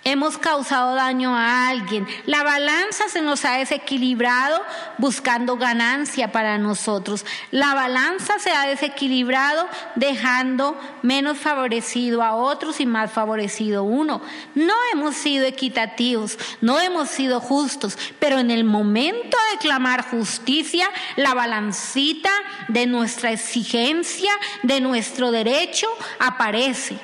hemos 0.08 0.38
causado 0.38 0.96
daño 0.96 1.36
a 1.36 1.68
alguien. 1.68 2.08
La 2.26 2.42
balanza 2.42 3.10
se 3.10 3.22
nos 3.22 3.44
ha 3.44 3.58
desequilibrado 3.58 4.62
buscando 4.98 5.58
ganancia 5.58 6.32
para 6.32 6.58
nosotros. 6.58 7.26
La 7.52 7.74
balanza 7.74 8.40
se 8.40 8.52
ha 8.52 8.66
desequilibrado 8.68 9.68
dejando 9.96 10.80
menos 11.02 11.38
favorecido 11.38 12.24
a 12.24 12.36
otros 12.36 12.80
y 12.80 12.86
más 12.86 13.12
favorecido 13.12 13.84
uno. 13.84 14.22
No 14.56 14.74
hemos 14.94 15.16
sido 15.16 15.46
equitativos, 15.46 16.40
no 16.62 16.80
hemos 16.80 17.10
sido 17.10 17.42
justos, 17.42 17.98
pero 18.18 18.40
en 18.40 18.50
el 18.50 18.64
momento 18.64 19.38
de 19.52 19.58
clamar 19.58 20.10
justicia, 20.10 20.90
la 21.18 21.34
balancita 21.34 22.32
de 22.70 22.86
nuestra 22.86 23.34
exigencia, 23.34 24.32
de 24.64 24.80
nuestro 24.80 25.32
derecho, 25.32 25.88
aparece. 26.20 26.98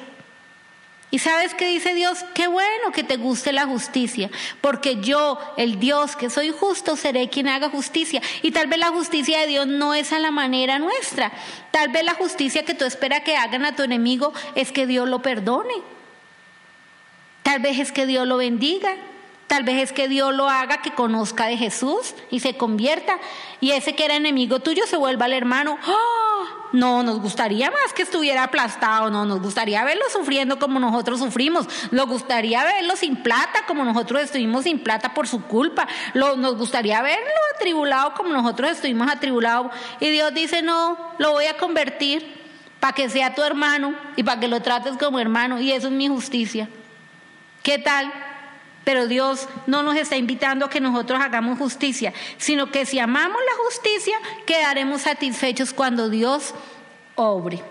¿Y 1.13 1.19
sabes 1.19 1.53
qué 1.53 1.67
dice 1.67 1.93
Dios? 1.93 2.25
Qué 2.33 2.47
bueno 2.47 2.91
que 2.91 3.03
te 3.03 3.17
guste 3.17 3.53
la 3.53 3.67
justicia, 3.67 4.31
porque 4.61 4.95
yo, 4.95 5.37
el 5.57 5.79
Dios 5.79 6.15
que 6.15 6.31
soy 6.31 6.49
justo, 6.49 6.95
seré 6.95 7.29
quien 7.29 7.47
haga 7.47 7.69
justicia. 7.69 8.19
Y 8.41 8.49
tal 8.49 8.65
vez 8.65 8.79
la 8.79 8.87
justicia 8.87 9.41
de 9.41 9.45
Dios 9.45 9.67
no 9.67 9.93
es 9.93 10.11
a 10.11 10.17
la 10.17 10.31
manera 10.31 10.79
nuestra. 10.79 11.31
Tal 11.69 11.89
vez 11.89 12.03
la 12.03 12.15
justicia 12.15 12.65
que 12.65 12.73
tú 12.73 12.85
esperas 12.85 13.21
que 13.21 13.37
hagan 13.37 13.63
a 13.63 13.75
tu 13.75 13.83
enemigo 13.83 14.33
es 14.55 14.71
que 14.71 14.87
Dios 14.87 15.07
lo 15.07 15.21
perdone. 15.21 15.75
Tal 17.43 17.59
vez 17.61 17.77
es 17.77 17.91
que 17.91 18.07
Dios 18.07 18.27
lo 18.27 18.37
bendiga. 18.37 18.95
Tal 19.45 19.61
vez 19.61 19.83
es 19.83 19.93
que 19.93 20.07
Dios 20.07 20.33
lo 20.33 20.49
haga 20.49 20.81
que 20.81 20.95
conozca 20.95 21.45
de 21.45 21.57
Jesús 21.57 22.15
y 22.31 22.39
se 22.39 22.57
convierta. 22.57 23.19
Y 23.61 23.73
ese 23.73 23.93
que 23.93 24.05
era 24.05 24.15
enemigo 24.15 24.61
tuyo 24.61 24.87
se 24.87 24.97
vuelva 24.97 25.27
el 25.27 25.33
hermano. 25.33 25.77
¡Oh! 25.85 26.22
No, 26.73 27.03
nos 27.03 27.21
gustaría 27.21 27.69
más 27.69 27.93
que 27.93 28.01
estuviera 28.01 28.43
aplastado. 28.43 29.11
No, 29.11 29.25
nos 29.25 29.39
gustaría 29.41 29.83
verlo 29.83 30.03
sufriendo 30.11 30.57
como 30.57 30.79
nosotros 30.79 31.19
sufrimos. 31.19 31.67
Nos 31.91 32.07
gustaría 32.07 32.63
verlo 32.63 32.95
sin 32.95 33.17
plata 33.17 33.65
como 33.67 33.85
nosotros 33.85 34.23
estuvimos 34.23 34.63
sin 34.63 34.79
plata 34.79 35.13
por 35.13 35.27
su 35.27 35.43
culpa. 35.43 35.87
nos 36.15 36.57
gustaría 36.57 36.99
verlo 37.03 37.29
atribulado 37.55 38.15
como 38.15 38.29
nosotros 38.33 38.71
estuvimos 38.71 39.07
atribulados. 39.07 39.71
Y 39.99 40.09
Dios 40.09 40.33
dice, 40.33 40.63
no, 40.63 40.97
lo 41.19 41.33
voy 41.33 41.45
a 41.45 41.57
convertir 41.57 42.41
para 42.79 42.93
que 42.93 43.07
sea 43.07 43.35
tu 43.35 43.43
hermano 43.43 43.93
y 44.15 44.23
para 44.23 44.39
que 44.39 44.47
lo 44.47 44.61
trates 44.63 44.97
como 44.97 45.19
hermano. 45.19 45.59
Y 45.59 45.71
eso 45.71 45.87
es 45.89 45.93
mi 45.93 46.07
justicia. 46.07 46.69
¿Qué 47.61 47.77
tal? 47.77 48.11
Pero 48.83 49.07
Dios 49.07 49.47
no 49.65 49.81
nos 49.83 49.95
está 49.95 50.17
invitando 50.17 50.65
a 50.65 50.69
que 50.69 50.81
nosotros 50.81 51.21
hagamos 51.21 51.57
justicia, 51.57 52.13
sino 52.37 52.71
que 52.71 52.85
si 52.85 52.99
amamos 52.99 53.37
la 53.45 53.63
justicia, 53.63 54.17
quedaremos 54.45 55.03
satisfechos 55.03 55.73
cuando 55.73 56.09
Dios 56.09 56.53
obre. 57.15 57.63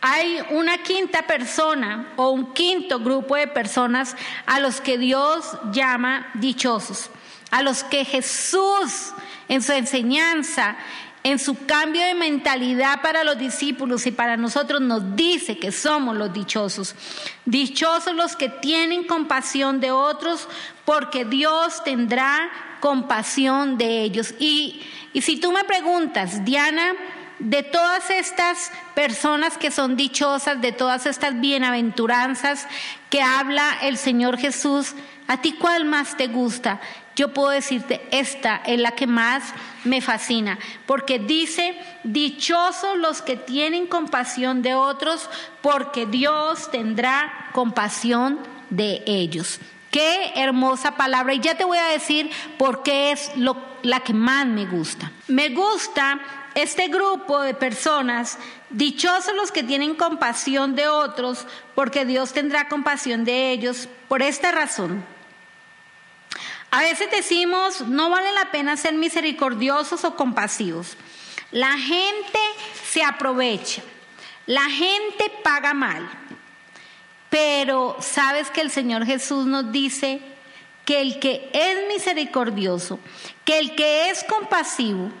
Hay 0.00 0.40
una 0.50 0.78
quinta 0.78 1.22
persona 1.22 2.12
o 2.16 2.30
un 2.30 2.52
quinto 2.54 2.98
grupo 2.98 3.36
de 3.36 3.46
personas 3.46 4.16
a 4.46 4.58
los 4.58 4.80
que 4.80 4.98
Dios 4.98 5.58
llama 5.72 6.28
dichosos, 6.34 7.10
a 7.50 7.62
los 7.62 7.84
que 7.84 8.04
Jesús 8.04 9.12
en 9.48 9.62
su 9.62 9.72
enseñanza 9.72 10.76
en 11.24 11.38
su 11.38 11.66
cambio 11.66 12.02
de 12.02 12.14
mentalidad 12.14 13.00
para 13.00 13.22
los 13.22 13.38
discípulos 13.38 14.06
y 14.06 14.10
para 14.10 14.36
nosotros 14.36 14.80
nos 14.80 15.14
dice 15.14 15.58
que 15.58 15.70
somos 15.70 16.16
los 16.16 16.32
dichosos. 16.32 16.94
Dichosos 17.44 18.14
los 18.14 18.34
que 18.34 18.48
tienen 18.48 19.04
compasión 19.04 19.80
de 19.80 19.92
otros 19.92 20.48
porque 20.84 21.24
Dios 21.24 21.84
tendrá 21.84 22.50
compasión 22.80 23.78
de 23.78 24.02
ellos. 24.02 24.34
Y, 24.40 24.82
y 25.12 25.22
si 25.22 25.38
tú 25.38 25.52
me 25.52 25.62
preguntas, 25.62 26.44
Diana, 26.44 26.94
de 27.38 27.62
todas 27.62 28.10
estas 28.10 28.72
personas 28.94 29.58
que 29.58 29.70
son 29.70 29.96
dichosas, 29.96 30.60
de 30.60 30.72
todas 30.72 31.06
estas 31.06 31.40
bienaventuranzas 31.40 32.66
que 33.10 33.22
habla 33.22 33.78
el 33.82 33.96
Señor 33.96 34.38
Jesús, 34.38 34.94
¿a 35.28 35.40
ti 35.40 35.52
cuál 35.52 35.84
más 35.84 36.16
te 36.16 36.26
gusta? 36.26 36.80
Yo 37.14 37.32
puedo 37.32 37.50
decirte, 37.50 38.00
esta 38.10 38.62
es 38.64 38.80
la 38.80 38.92
que 38.92 39.06
más 39.06 39.42
me 39.84 40.00
fascina, 40.00 40.58
porque 40.86 41.18
dice, 41.18 41.76
dichosos 42.04 42.96
los 42.98 43.22
que 43.22 43.36
tienen 43.36 43.86
compasión 43.86 44.62
de 44.62 44.74
otros, 44.74 45.28
porque 45.60 46.06
Dios 46.06 46.70
tendrá 46.70 47.50
compasión 47.52 48.38
de 48.70 49.02
ellos. 49.06 49.60
Qué 49.90 50.32
hermosa 50.36 50.96
palabra. 50.96 51.34
Y 51.34 51.40
ya 51.40 51.54
te 51.54 51.64
voy 51.64 51.76
a 51.76 51.88
decir 51.88 52.30
por 52.56 52.82
qué 52.82 53.12
es 53.12 53.30
lo, 53.36 53.56
la 53.82 54.00
que 54.00 54.14
más 54.14 54.46
me 54.46 54.64
gusta. 54.64 55.12
Me 55.28 55.50
gusta 55.50 56.18
este 56.54 56.88
grupo 56.88 57.40
de 57.40 57.54
personas, 57.54 58.38
dichosos 58.70 59.34
los 59.34 59.52
que 59.52 59.62
tienen 59.62 59.94
compasión 59.94 60.74
de 60.74 60.88
otros, 60.88 61.46
porque 61.74 62.04
Dios 62.06 62.32
tendrá 62.32 62.68
compasión 62.68 63.24
de 63.24 63.52
ellos, 63.52 63.88
por 64.08 64.22
esta 64.22 64.50
razón. 64.50 65.04
A 66.72 66.80
veces 66.80 67.10
decimos, 67.10 67.82
no 67.82 68.08
vale 68.08 68.32
la 68.32 68.50
pena 68.50 68.78
ser 68.78 68.94
misericordiosos 68.94 70.04
o 70.04 70.16
compasivos. 70.16 70.96
La 71.50 71.76
gente 71.76 72.38
se 72.90 73.04
aprovecha, 73.04 73.82
la 74.46 74.70
gente 74.70 75.30
paga 75.44 75.74
mal, 75.74 76.08
pero 77.28 77.98
sabes 78.00 78.50
que 78.50 78.62
el 78.62 78.70
Señor 78.70 79.04
Jesús 79.04 79.44
nos 79.44 79.70
dice 79.70 80.22
que 80.86 81.02
el 81.02 81.20
que 81.20 81.50
es 81.52 81.88
misericordioso, 81.88 82.98
que 83.44 83.58
el 83.58 83.74
que 83.74 84.08
es 84.08 84.24
compasivo, 84.24 85.12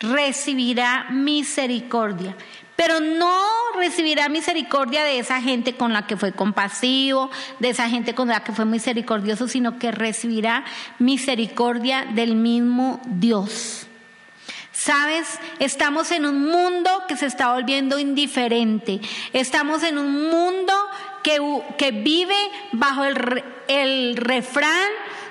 recibirá 0.00 1.08
misericordia 1.10 2.34
pero 2.78 3.00
no 3.00 3.42
recibirá 3.74 4.28
misericordia 4.28 5.02
de 5.02 5.18
esa 5.18 5.42
gente 5.42 5.74
con 5.74 5.92
la 5.92 6.06
que 6.06 6.16
fue 6.16 6.30
compasivo, 6.30 7.28
de 7.58 7.70
esa 7.70 7.90
gente 7.90 8.14
con 8.14 8.28
la 8.28 8.44
que 8.44 8.52
fue 8.52 8.66
misericordioso, 8.66 9.48
sino 9.48 9.80
que 9.80 9.90
recibirá 9.90 10.64
misericordia 11.00 12.04
del 12.04 12.36
mismo 12.36 13.00
Dios. 13.04 13.88
Sabes, 14.70 15.40
estamos 15.58 16.12
en 16.12 16.24
un 16.24 16.46
mundo 16.46 16.88
que 17.08 17.16
se 17.16 17.26
está 17.26 17.52
volviendo 17.52 17.98
indiferente. 17.98 19.00
Estamos 19.32 19.82
en 19.82 19.98
un 19.98 20.30
mundo 20.30 20.72
que, 21.24 21.90
vive 21.90 22.36
bajo 22.70 23.02
el 23.02 24.16
refrán 24.16 24.88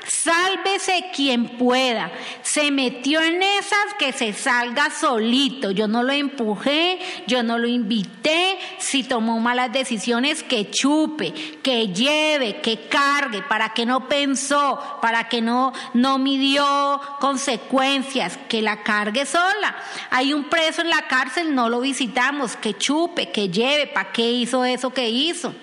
Sálvese 0.08 1.10
quien 1.14 1.58
pueda. 1.58 2.10
Se 2.42 2.72
metió 2.72 3.22
en 3.22 3.44
esas 3.44 3.94
que 4.00 4.14
se 4.14 4.32
salga 4.32 4.90
solito. 4.90 5.72
Yo 5.72 5.90
no 5.90 6.02
lo 6.02 6.14
empujé, 6.14 6.98
yo 7.28 7.44
no 7.44 7.58
lo 7.58 7.68
invité. 7.68 8.58
Si 8.78 9.04
tomó 9.04 9.40
malas 9.40 9.74
decisiones, 9.74 10.44
que 10.44 10.70
chupe, 10.70 11.34
que 11.62 11.90
lleve, 11.90 12.62
que 12.62 12.88
cargue, 12.88 13.42
para 13.42 13.74
que 13.74 13.86
no 13.86 14.08
pensó, 14.08 14.80
para 15.02 15.28
que 15.28 15.42
no, 15.42 15.74
no 15.94 16.18
midió 16.20 17.02
consecuencias, 17.20 18.40
que 18.48 18.62
la 18.62 18.84
cargue 18.84 19.26
sola. 19.26 19.76
Hay 20.10 20.34
un 20.34 20.46
preso 20.46 20.82
en 20.82 20.90
la 20.90 21.08
cárcel, 21.08 21.54
no 21.54 21.68
lo 21.68 21.82
visitamos, 21.82 22.56
que 22.56 22.78
chupe, 22.78 23.32
que 23.32 23.50
lleve, 23.50 23.88
¿para 23.88 24.14
qué 24.14 24.32
hizo 24.32 24.64
eso 24.64 24.92
que 24.92 25.10
hizo? 25.10 25.54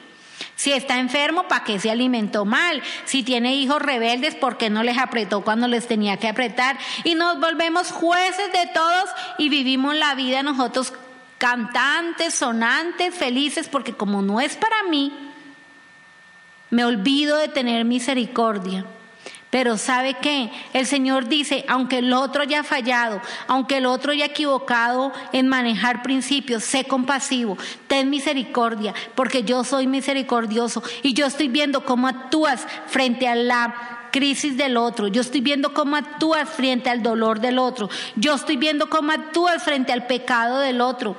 Si 0.56 0.72
está 0.72 0.98
enfermo, 0.98 1.48
¿para 1.48 1.64
qué 1.64 1.78
se 1.78 1.90
alimentó 1.90 2.44
mal? 2.44 2.82
Si 3.04 3.22
tiene 3.22 3.54
hijos 3.54 3.80
rebeldes, 3.80 4.34
¿por 4.34 4.56
qué 4.56 4.70
no 4.70 4.82
les 4.82 4.98
apretó 4.98 5.42
cuando 5.42 5.68
les 5.68 5.86
tenía 5.86 6.16
que 6.16 6.28
apretar? 6.28 6.78
Y 7.04 7.14
nos 7.14 7.40
volvemos 7.40 7.92
jueces 7.92 8.52
de 8.52 8.66
todos 8.72 9.04
y 9.38 9.48
vivimos 9.48 9.94
la 9.94 10.14
vida 10.14 10.42
nosotros 10.42 10.92
cantantes, 11.38 12.34
sonantes, 12.34 13.14
felices, 13.14 13.68
porque 13.68 13.92
como 13.92 14.22
no 14.22 14.40
es 14.40 14.56
para 14.56 14.82
mí, 14.84 15.12
me 16.70 16.84
olvido 16.84 17.36
de 17.36 17.48
tener 17.48 17.84
misericordia. 17.84 18.84
Pero 19.54 19.78
¿sabe 19.78 20.14
qué? 20.14 20.50
El 20.72 20.84
Señor 20.84 21.28
dice, 21.28 21.64
aunque 21.68 21.98
el 21.98 22.12
otro 22.12 22.42
haya 22.42 22.64
fallado, 22.64 23.20
aunque 23.46 23.76
el 23.76 23.86
otro 23.86 24.10
haya 24.10 24.24
equivocado 24.24 25.12
en 25.32 25.46
manejar 25.46 26.02
principios, 26.02 26.64
sé 26.64 26.86
compasivo, 26.86 27.56
ten 27.86 28.10
misericordia, 28.10 28.94
porque 29.14 29.44
yo 29.44 29.62
soy 29.62 29.86
misericordioso 29.86 30.82
y 31.04 31.14
yo 31.14 31.26
estoy 31.26 31.46
viendo 31.46 31.84
cómo 31.84 32.08
actúas 32.08 32.66
frente 32.88 33.28
a 33.28 33.36
la 33.36 34.08
crisis 34.10 34.56
del 34.56 34.76
otro, 34.76 35.06
yo 35.06 35.20
estoy 35.20 35.40
viendo 35.40 35.72
cómo 35.72 35.94
actúas 35.94 36.50
frente 36.50 36.90
al 36.90 37.04
dolor 37.04 37.38
del 37.38 37.60
otro, 37.60 37.88
yo 38.16 38.34
estoy 38.34 38.56
viendo 38.56 38.90
cómo 38.90 39.12
actúas 39.12 39.62
frente 39.62 39.92
al 39.92 40.08
pecado 40.08 40.58
del 40.58 40.80
otro. 40.80 41.14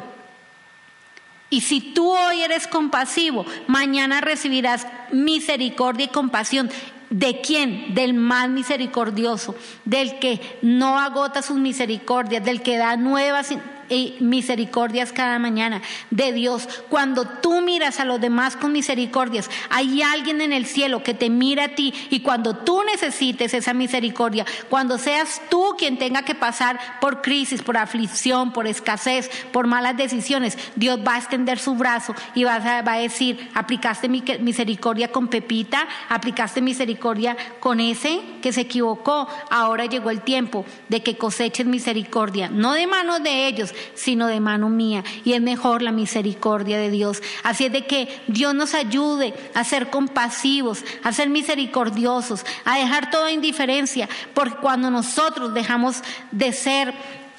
Y 1.49 1.61
si 1.61 1.79
tú 1.79 2.11
hoy 2.11 2.41
eres 2.41 2.67
compasivo, 2.67 3.45
mañana 3.67 4.19
recibirás 4.19 4.87
misericordia 5.13 6.07
y 6.07 6.09
compasión. 6.09 6.69
¿De 7.09 7.41
quién? 7.41 7.93
Del 7.93 8.13
más 8.13 8.49
misericordioso, 8.49 9.55
del 9.85 10.19
que 10.19 10.41
no 10.61 10.99
agota 10.99 11.41
sus 11.41 11.57
misericordias, 11.57 12.43
del 12.43 12.61
que 12.61 12.77
da 12.77 12.97
nuevas 12.97 13.51
y 13.89 14.15
misericordias 14.19 15.11
cada 15.11 15.39
mañana 15.39 15.81
de 16.09 16.31
Dios. 16.31 16.67
Cuando 16.89 17.25
tú 17.25 17.61
miras 17.61 17.99
a 17.99 18.05
los 18.05 18.19
demás 18.19 18.55
con 18.55 18.71
misericordias, 18.71 19.49
hay 19.69 20.01
alguien 20.01 20.41
en 20.41 20.53
el 20.53 20.65
cielo 20.65 21.03
que 21.03 21.13
te 21.13 21.29
mira 21.29 21.65
a 21.65 21.69
ti 21.69 21.93
y 22.09 22.21
cuando 22.21 22.55
tú 22.55 22.81
necesites 22.83 23.53
esa 23.53 23.73
misericordia, 23.73 24.45
cuando 24.69 24.97
seas 24.97 25.41
tú 25.49 25.75
quien 25.77 25.97
tenga 25.97 26.23
que 26.23 26.35
pasar 26.35 26.79
por 26.99 27.21
crisis, 27.21 27.61
por 27.61 27.77
aflicción, 27.77 28.51
por 28.51 28.67
escasez, 28.67 29.29
por 29.51 29.67
malas 29.67 29.97
decisiones, 29.97 30.57
Dios 30.75 30.99
va 31.05 31.15
a 31.15 31.17
extender 31.17 31.59
su 31.59 31.75
brazo 31.75 32.15
y 32.33 32.43
va 32.43 32.55
a, 32.55 32.81
va 32.81 32.93
a 32.93 32.99
decir, 32.99 33.49
aplicaste 33.53 34.07
misericordia 34.09 35.11
con 35.11 35.27
Pepita, 35.27 35.87
aplicaste 36.09 36.61
misericordia 36.61 37.37
con 37.59 37.79
ese 37.79 38.21
que 38.41 38.53
se 38.53 38.61
equivocó, 38.61 39.27
ahora 39.49 39.85
llegó 39.85 40.09
el 40.09 40.21
tiempo 40.21 40.65
de 40.89 41.03
que 41.03 41.17
coseches 41.17 41.65
misericordia, 41.65 42.49
no 42.49 42.73
de 42.73 42.87
manos 42.87 43.23
de 43.23 43.47
ellos, 43.47 43.73
sino 43.93 44.27
de 44.27 44.39
mano 44.39 44.69
mía. 44.69 45.03
Y 45.23 45.33
es 45.33 45.41
mejor 45.41 45.81
la 45.81 45.91
misericordia 45.91 46.77
de 46.77 46.89
Dios. 46.89 47.21
Así 47.43 47.65
es 47.65 47.71
de 47.71 47.85
que 47.85 48.07
Dios 48.27 48.53
nos 48.53 48.73
ayude 48.73 49.33
a 49.53 49.63
ser 49.63 49.89
compasivos, 49.89 50.83
a 51.03 51.11
ser 51.11 51.29
misericordiosos, 51.29 52.45
a 52.65 52.77
dejar 52.77 53.09
toda 53.11 53.31
indiferencia, 53.31 54.09
porque 54.33 54.57
cuando 54.57 54.89
nosotros 54.89 55.53
dejamos 55.53 56.01
de 56.31 56.51
ser 56.51 56.93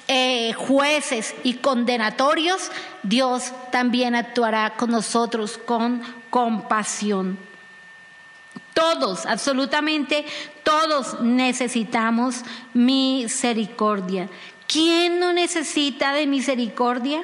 eh, 0.09 0.53
jueces 0.53 1.35
y 1.43 1.55
condenatorios, 1.55 2.71
Dios 3.03 3.51
también 3.71 4.15
actuará 4.15 4.75
con 4.77 4.91
nosotros 4.91 5.57
con 5.57 6.01
compasión. 6.29 7.37
Todos, 8.73 9.25
absolutamente 9.25 10.25
todos 10.63 11.19
necesitamos 11.21 12.43
misericordia. 12.73 14.29
¿Quién 14.67 15.19
no 15.19 15.31
necesita 15.31 16.11
de 16.11 16.27
misericordia? 16.27 17.23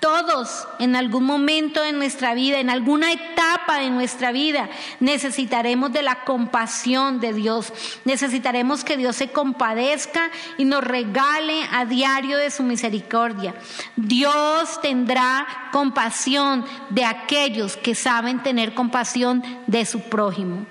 Todos 0.00 0.66
en 0.80 0.96
algún 0.96 1.24
momento 1.24 1.80
de 1.80 1.92
nuestra 1.92 2.34
vida, 2.34 2.58
en 2.58 2.70
alguna 2.70 3.12
etapa 3.12 3.78
de 3.78 3.90
nuestra 3.90 4.32
vida, 4.32 4.68
necesitaremos 4.98 5.92
de 5.92 6.02
la 6.02 6.24
compasión 6.24 7.20
de 7.20 7.32
Dios. 7.32 7.72
Necesitaremos 8.04 8.82
que 8.82 8.96
Dios 8.96 9.14
se 9.14 9.30
compadezca 9.30 10.30
y 10.58 10.64
nos 10.64 10.82
regale 10.82 11.62
a 11.70 11.84
diario 11.84 12.38
de 12.38 12.50
su 12.50 12.64
misericordia. 12.64 13.54
Dios 13.94 14.80
tendrá 14.80 15.46
compasión 15.70 16.64
de 16.90 17.04
aquellos 17.04 17.76
que 17.76 17.94
saben 17.94 18.42
tener 18.42 18.74
compasión 18.74 19.44
de 19.68 19.84
su 19.84 20.00
prójimo. 20.00 20.66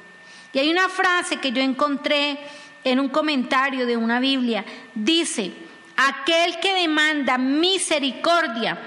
Y 0.51 0.59
hay 0.59 0.69
una 0.69 0.89
frase 0.89 1.37
que 1.37 1.53
yo 1.53 1.61
encontré 1.61 2.37
en 2.83 2.99
un 2.99 3.09
comentario 3.09 3.85
de 3.85 3.97
una 3.97 4.19
Biblia, 4.19 4.65
dice, 4.95 5.53
aquel 5.95 6.59
que 6.59 6.73
demanda 6.73 7.37
misericordia 7.37 8.79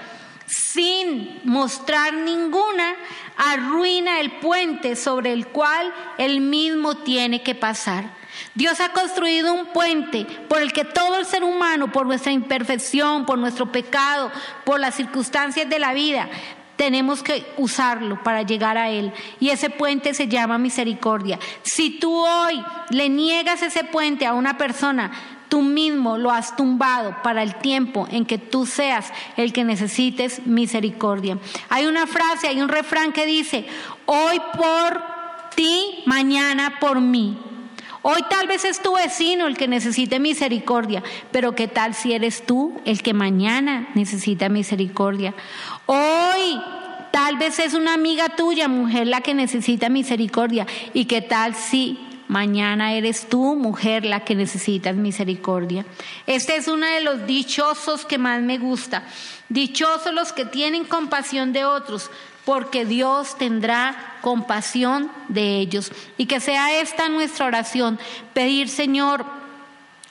sin 0.47 1.41
mostrar 1.43 2.13
ninguna, 2.13 2.95
arruina 3.37 4.19
el 4.19 4.31
puente 4.33 4.95
sobre 4.95 5.33
el 5.33 5.47
cual 5.47 5.91
él 6.17 6.41
mismo 6.41 6.97
tiene 6.97 7.41
que 7.41 7.55
pasar. 7.55 8.13
Dios 8.53 8.79
ha 8.79 8.89
construido 8.89 9.53
un 9.53 9.67
puente 9.67 10.25
por 10.47 10.61
el 10.61 10.71
que 10.73 10.85
todo 10.85 11.17
el 11.17 11.25
ser 11.25 11.43
humano, 11.43 11.91
por 11.91 12.05
nuestra 12.05 12.31
imperfección, 12.31 13.25
por 13.25 13.37
nuestro 13.37 13.71
pecado, 13.71 14.31
por 14.63 14.79
las 14.79 14.95
circunstancias 14.95 15.69
de 15.69 15.79
la 15.79 15.93
vida, 15.93 16.29
tenemos 16.75 17.23
que 17.23 17.45
usarlo 17.57 18.21
para 18.23 18.41
llegar 18.43 18.77
a 18.77 18.89
Él. 18.89 19.11
Y 19.39 19.49
ese 19.49 19.69
puente 19.69 20.13
se 20.13 20.27
llama 20.27 20.57
misericordia. 20.57 21.39
Si 21.63 21.99
tú 21.99 22.13
hoy 22.13 22.63
le 22.89 23.09
niegas 23.09 23.61
ese 23.61 23.83
puente 23.83 24.25
a 24.25 24.33
una 24.33 24.57
persona, 24.57 25.11
tú 25.49 25.61
mismo 25.61 26.17
lo 26.17 26.31
has 26.31 26.55
tumbado 26.55 27.15
para 27.23 27.43
el 27.43 27.55
tiempo 27.55 28.07
en 28.11 28.25
que 28.25 28.37
tú 28.37 28.65
seas 28.65 29.11
el 29.37 29.53
que 29.53 29.63
necesites 29.63 30.45
misericordia. 30.45 31.37
Hay 31.69 31.85
una 31.85 32.07
frase, 32.07 32.47
hay 32.47 32.61
un 32.61 32.69
refrán 32.69 33.13
que 33.13 33.25
dice, 33.25 33.65
hoy 34.05 34.41
por 34.57 35.01
ti, 35.55 36.03
mañana 36.05 36.77
por 36.79 36.99
mí. 36.99 37.37
Hoy 38.07 38.21
tal 38.29 38.45
vez 38.45 38.65
es 38.65 38.83
tu 38.83 38.93
vecino 38.93 39.47
el 39.47 39.57
que 39.57 39.67
necesite 39.67 40.19
misericordia, 40.19 41.01
pero 41.31 41.55
¿qué 41.55 41.67
tal 41.67 41.95
si 41.95 42.13
eres 42.13 42.45
tú 42.45 42.79
el 42.85 43.01
que 43.01 43.15
mañana 43.15 43.89
necesita 43.95 44.47
misericordia? 44.47 45.33
Hoy 45.87 46.61
tal 47.09 47.37
vez 47.37 47.57
es 47.57 47.73
una 47.73 47.95
amiga 47.95 48.29
tuya, 48.29 48.67
mujer, 48.67 49.07
la 49.07 49.21
que 49.21 49.33
necesita 49.33 49.89
misericordia. 49.89 50.67
¿Y 50.93 51.05
qué 51.05 51.23
tal 51.23 51.55
si 51.55 51.97
mañana 52.27 52.93
eres 52.93 53.27
tú, 53.27 53.55
mujer, 53.55 54.05
la 54.05 54.19
que 54.19 54.35
necesitas 54.35 54.95
misericordia? 54.95 55.83
Este 56.27 56.57
es 56.57 56.67
uno 56.67 56.85
de 56.85 57.01
los 57.01 57.25
dichosos 57.25 58.05
que 58.05 58.19
más 58.19 58.39
me 58.39 58.59
gusta. 58.59 59.01
Dichosos 59.49 60.13
los 60.13 60.31
que 60.31 60.45
tienen 60.45 60.85
compasión 60.85 61.53
de 61.53 61.65
otros, 61.65 62.11
porque 62.45 62.85
Dios 62.85 63.37
tendrá 63.37 64.17
compasión 64.21 65.11
de 65.27 65.57
ellos. 65.57 65.91
Y 66.17 66.27
que 66.27 66.39
sea 66.39 66.79
esta 66.79 67.09
nuestra 67.09 67.47
oración, 67.47 67.99
pedir, 68.33 68.69
Señor, 68.69 69.25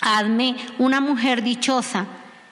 hazme 0.00 0.56
una 0.78 1.00
mujer 1.00 1.42
dichosa, 1.42 2.06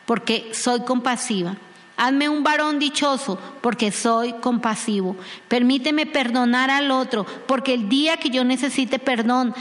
porque 0.07 0.51
soy 0.55 0.81
compasiva. 0.83 1.57
Hazme 1.97 2.29
un 2.29 2.43
varón 2.43 2.79
dichoso, 2.79 3.39
porque 3.61 3.93
soy 3.93 4.33
compasivo. 4.35 5.17
Permíteme 5.49 6.07
perdonar 6.07 6.71
al 6.71 6.91
otro, 6.91 7.27
porque 7.47 7.75
el 7.75 7.89
día 7.89 8.17
que 8.17 8.31
yo 8.31 8.45
necesite 8.45 8.99
perdón, 8.99 9.55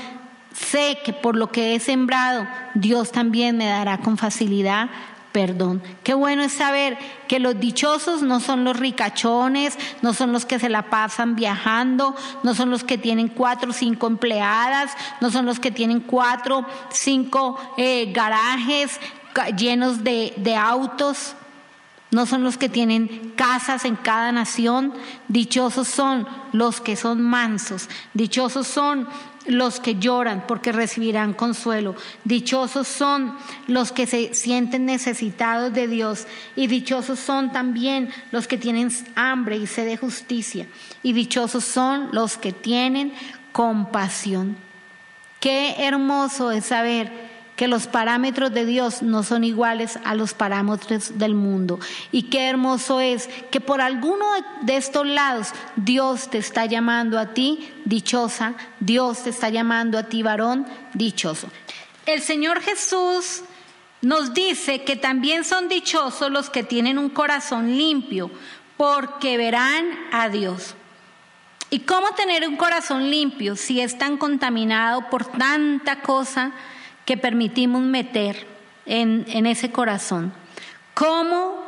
sé 0.53 0.99
que 1.03 1.13
por 1.13 1.35
lo 1.35 1.51
que 1.51 1.75
he 1.75 1.79
sembrado, 1.79 2.47
Dios 2.73 3.11
también 3.11 3.57
me 3.57 3.65
dará 3.65 3.97
con 3.97 4.17
facilidad 4.17 4.89
perdón. 5.31 5.81
Qué 6.03 6.13
bueno 6.13 6.43
es 6.43 6.51
saber 6.51 6.97
que 7.27 7.39
los 7.39 7.59
dichosos 7.59 8.21
no 8.21 8.39
son 8.39 8.63
los 8.63 8.77
ricachones, 8.77 9.77
no 10.01 10.13
son 10.13 10.31
los 10.31 10.45
que 10.45 10.59
se 10.59 10.69
la 10.69 10.89
pasan 10.89 11.35
viajando, 11.35 12.15
no 12.43 12.53
son 12.53 12.69
los 12.69 12.83
que 12.83 12.97
tienen 12.97 13.29
cuatro 13.29 13.71
o 13.71 13.73
cinco 13.73 14.07
empleadas, 14.07 14.91
no 15.21 15.31
son 15.31 15.45
los 15.45 15.59
que 15.59 15.71
tienen 15.71 16.01
cuatro, 16.01 16.65
cinco 16.89 17.57
eh, 17.77 18.11
garajes 18.13 18.99
llenos 19.57 20.03
de, 20.03 20.33
de 20.37 20.55
autos. 20.55 21.35
No 22.11 22.25
son 22.25 22.43
los 22.43 22.57
que 22.57 22.67
tienen 22.67 23.31
casas 23.37 23.85
en 23.85 23.95
cada 23.95 24.33
nación, 24.33 24.93
dichosos 25.29 25.87
son 25.87 26.27
los 26.51 26.81
que 26.81 26.97
son 26.97 27.21
mansos, 27.21 27.87
dichosos 28.13 28.67
son 28.67 29.07
los 29.51 29.79
que 29.79 29.95
lloran 29.95 30.45
porque 30.47 30.71
recibirán 30.71 31.33
consuelo. 31.33 31.95
Dichosos 32.23 32.87
son 32.87 33.37
los 33.67 33.91
que 33.91 34.07
se 34.07 34.33
sienten 34.33 34.85
necesitados 34.85 35.73
de 35.73 35.87
Dios. 35.87 36.27
Y 36.55 36.67
dichosos 36.67 37.19
son 37.19 37.51
también 37.51 38.09
los 38.31 38.47
que 38.47 38.57
tienen 38.57 38.91
hambre 39.15 39.57
y 39.57 39.67
sed 39.67 39.85
de 39.85 39.97
justicia. 39.97 40.67
Y 41.03 41.13
dichosos 41.13 41.63
son 41.63 42.09
los 42.11 42.37
que 42.37 42.51
tienen 42.51 43.13
compasión. 43.51 44.57
Qué 45.39 45.75
hermoso 45.79 46.51
es 46.51 46.65
saber 46.65 47.30
que 47.61 47.67
los 47.67 47.85
parámetros 47.85 48.51
de 48.51 48.65
Dios 48.65 49.03
no 49.03 49.21
son 49.21 49.43
iguales 49.43 49.99
a 50.03 50.15
los 50.15 50.33
parámetros 50.33 51.19
del 51.19 51.35
mundo. 51.35 51.79
Y 52.11 52.23
qué 52.23 52.49
hermoso 52.49 52.99
es 52.99 53.29
que 53.51 53.61
por 53.61 53.81
alguno 53.81 54.25
de 54.63 54.77
estos 54.77 55.05
lados 55.05 55.49
Dios 55.75 56.31
te 56.31 56.39
está 56.39 56.65
llamando 56.65 57.19
a 57.19 57.35
ti 57.35 57.71
dichosa, 57.85 58.55
Dios 58.79 59.25
te 59.25 59.29
está 59.29 59.49
llamando 59.49 59.99
a 59.99 60.09
ti 60.09 60.23
varón 60.23 60.65
dichoso. 60.95 61.51
El 62.07 62.23
Señor 62.23 62.61
Jesús 62.61 63.43
nos 64.01 64.33
dice 64.33 64.83
que 64.83 64.95
también 64.95 65.43
son 65.43 65.69
dichosos 65.69 66.31
los 66.31 66.49
que 66.49 66.63
tienen 66.63 66.97
un 66.97 67.09
corazón 67.09 67.77
limpio, 67.77 68.31
porque 68.75 69.37
verán 69.37 69.85
a 70.11 70.29
Dios. 70.29 70.73
¿Y 71.69 71.81
cómo 71.81 72.07
tener 72.15 72.47
un 72.47 72.57
corazón 72.57 73.11
limpio 73.11 73.55
si 73.55 73.81
es 73.81 73.99
tan 73.99 74.17
contaminado 74.17 75.11
por 75.11 75.25
tanta 75.27 76.01
cosa? 76.01 76.53
Que 77.05 77.17
permitimos 77.17 77.81
meter 77.81 78.47
en, 78.85 79.45
ese 79.45 79.71
corazón. 79.71 80.33
¿Cómo 80.93 81.65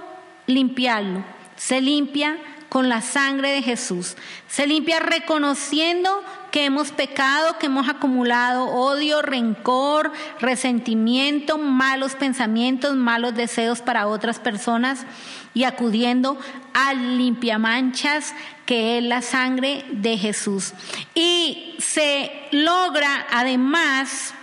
limpiarlo? 0.47 1.23
Se 1.55 1.81
limpia 1.81 2.37
con 2.69 2.89
la 2.89 3.01
sangre 3.01 3.51
de 3.51 3.61
Jesús. 3.61 4.15
Se 4.47 4.65
limpia 4.65 4.99
reconociendo 4.99 6.23
que 6.51 6.65
hemos 6.65 6.91
pecado, 6.91 7.57
que 7.59 7.67
hemos 7.67 7.87
acumulado 7.87 8.65
odio, 8.65 9.21
rencor, 9.21 10.11
resentimiento, 10.39 11.57
malos 11.57 12.15
pensamientos, 12.15 12.95
malos 12.95 13.35
deseos 13.35 13.81
para 13.81 14.07
otras 14.07 14.39
personas 14.39 15.05
y 15.53 15.65
acudiendo 15.65 16.37
al 16.73 17.17
limpiamanchas 17.17 18.33
que 18.65 18.97
es 18.97 19.03
la 19.03 19.21
sangre 19.21 19.85
de 19.91 20.17
Jesús. 20.17 20.73
Y 21.13 21.75
se 21.79 22.31
logra 22.51 23.27
además 23.31 24.33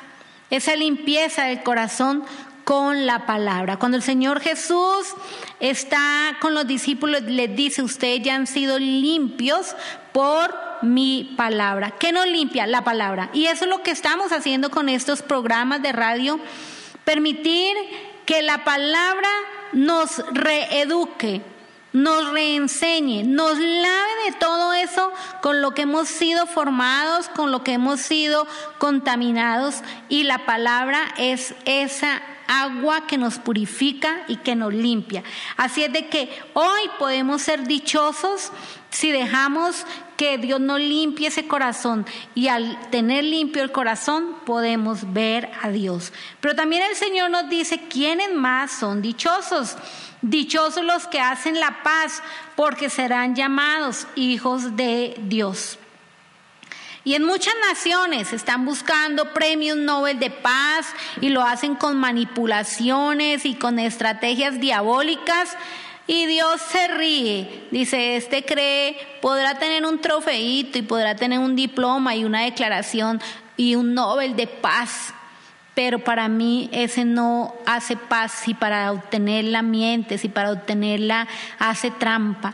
esa 0.51 0.77
limpieza 0.77 1.45
del 1.45 1.63
corazón 1.63 2.25
con 2.65 3.07
la 3.07 3.27
palabra. 3.27 3.79
Cuando 3.79 3.97
el 3.97 4.03
Señor 4.03 4.41
Jesús 4.41 5.15
está 5.59 6.37
con 6.41 6.55
los 6.55 6.67
discípulos, 6.67 7.23
les 7.23 7.57
dice, 7.57 7.83
ustedes 7.83 8.23
ya 8.23 8.35
han 8.35 8.47
sido 8.47 8.79
limpios 8.79 9.75
por 10.13 10.55
mi 10.83 11.35
palabra. 11.37 11.93
¿Qué 11.99 12.13
nos 12.13 12.27
limpia? 12.27 12.67
La 12.67 12.85
palabra. 12.85 13.31
Y 13.33 13.47
eso 13.47 13.65
es 13.65 13.71
lo 13.71 13.83
que 13.83 13.91
estamos 13.91 14.33
haciendo 14.33 14.71
con 14.71 14.89
estos 14.89 15.23
programas 15.23 15.83
de 15.83 15.93
radio, 15.93 16.39
permitir 17.05 17.77
que 18.25 18.43
la 18.43 18.65
palabra 18.65 19.29
nos 19.73 20.23
reeduque, 20.33 21.43
nos 21.93 22.32
reenseñe, 22.32 23.24
nos 23.24 23.59
lave 23.59 24.11
de 24.26 24.32
todo 24.38 24.72
eso 24.72 25.12
con 25.43 25.61
lo 25.61 25.72
que 25.72 25.82
hemos 25.82 26.09
sido 26.09 26.47
formados, 26.47 27.28
con 27.28 27.51
lo 27.51 27.64
que 27.64 27.72
hemos 27.72 28.01
sido 28.01 28.47
contaminados. 28.78 29.82
Y 30.09 30.24
la 30.24 30.47
palabra 30.47 31.14
es 31.16 31.55
esa 31.64 32.22
agua 32.51 33.07
que 33.07 33.16
nos 33.16 33.38
purifica 33.38 34.24
y 34.26 34.36
que 34.36 34.57
nos 34.57 34.74
limpia. 34.74 35.22
Así 35.57 35.84
es 35.84 35.93
de 35.93 36.09
que 36.09 36.30
hoy 36.55 36.80
podemos 36.99 37.43
ser 37.43 37.66
dichosos 37.66 38.51
si 38.91 39.12
dejamos 39.12 39.86
que 40.16 40.36
Dios 40.36 40.61
nos 40.61 40.80
limpie 40.80 41.28
ese 41.28 41.47
corazón 41.47 42.05
y 42.34 42.49
al 42.49 42.91
tener 42.91 43.24
limpio 43.24 43.62
el 43.62 43.70
corazón 43.70 44.34
podemos 44.45 45.12
ver 45.12 45.49
a 45.62 45.70
Dios. 45.70 46.12
Pero 46.41 46.57
también 46.57 46.82
el 46.82 46.97
Señor 46.97 47.30
nos 47.30 47.49
dice 47.49 47.86
quiénes 47.88 48.34
más 48.34 48.72
son 48.72 49.01
dichosos. 49.01 49.76
Dichosos 50.23 50.85
los 50.85 51.07
que 51.07 51.21
hacen 51.21 51.59
la 51.59 51.83
paz 51.83 52.23
porque 52.57 52.91
serán 52.91 53.35
llamados 53.35 54.07
hijos 54.16 54.77
de 54.77 55.14
Dios. 55.23 55.79
Y 57.03 57.14
en 57.14 57.25
muchas 57.25 57.55
naciones 57.66 58.33
están 58.35 58.66
buscando 58.66 59.33
premios 59.33 59.79
Nobel 59.79 60.18
de 60.18 60.31
paz 60.31 60.95
y 61.23 61.31
lo 61.31 61.43
hacen 61.43 61.75
con 61.75 61.97
manipulaciones 61.97 63.47
y 63.47 63.55
con 63.55 63.79
estrategias 63.79 64.61
diabólicas. 64.61 65.57
Y 66.07 66.27
Dios 66.27 66.61
se 66.61 66.89
ríe, 66.89 67.68
dice, 67.71 68.16
este 68.16 68.45
cree, 68.45 68.99
podrá 69.23 69.59
tener 69.59 69.87
un 69.87 70.01
trofeito 70.01 70.77
y 70.77 70.83
podrá 70.83 71.14
tener 71.14 71.39
un 71.39 71.57
diploma 71.57 72.16
y 72.16 72.25
una 72.25 72.43
declaración 72.43 73.21
y 73.57 73.77
un 73.77 73.95
Nobel 73.95 74.37
de 74.37 74.47
paz, 74.47 75.14
pero 75.83 75.99
para 76.01 76.28
mí 76.28 76.68
ese 76.72 77.07
no 77.07 77.55
hace 77.64 77.97
paz 77.97 78.33
si 78.45 78.53
para 78.53 78.93
obtenerla 78.93 79.62
miente, 79.62 80.18
si 80.18 80.28
para 80.28 80.53
obtenerla 80.53 81.26
hace 81.59 81.91
trampa. 81.91 82.53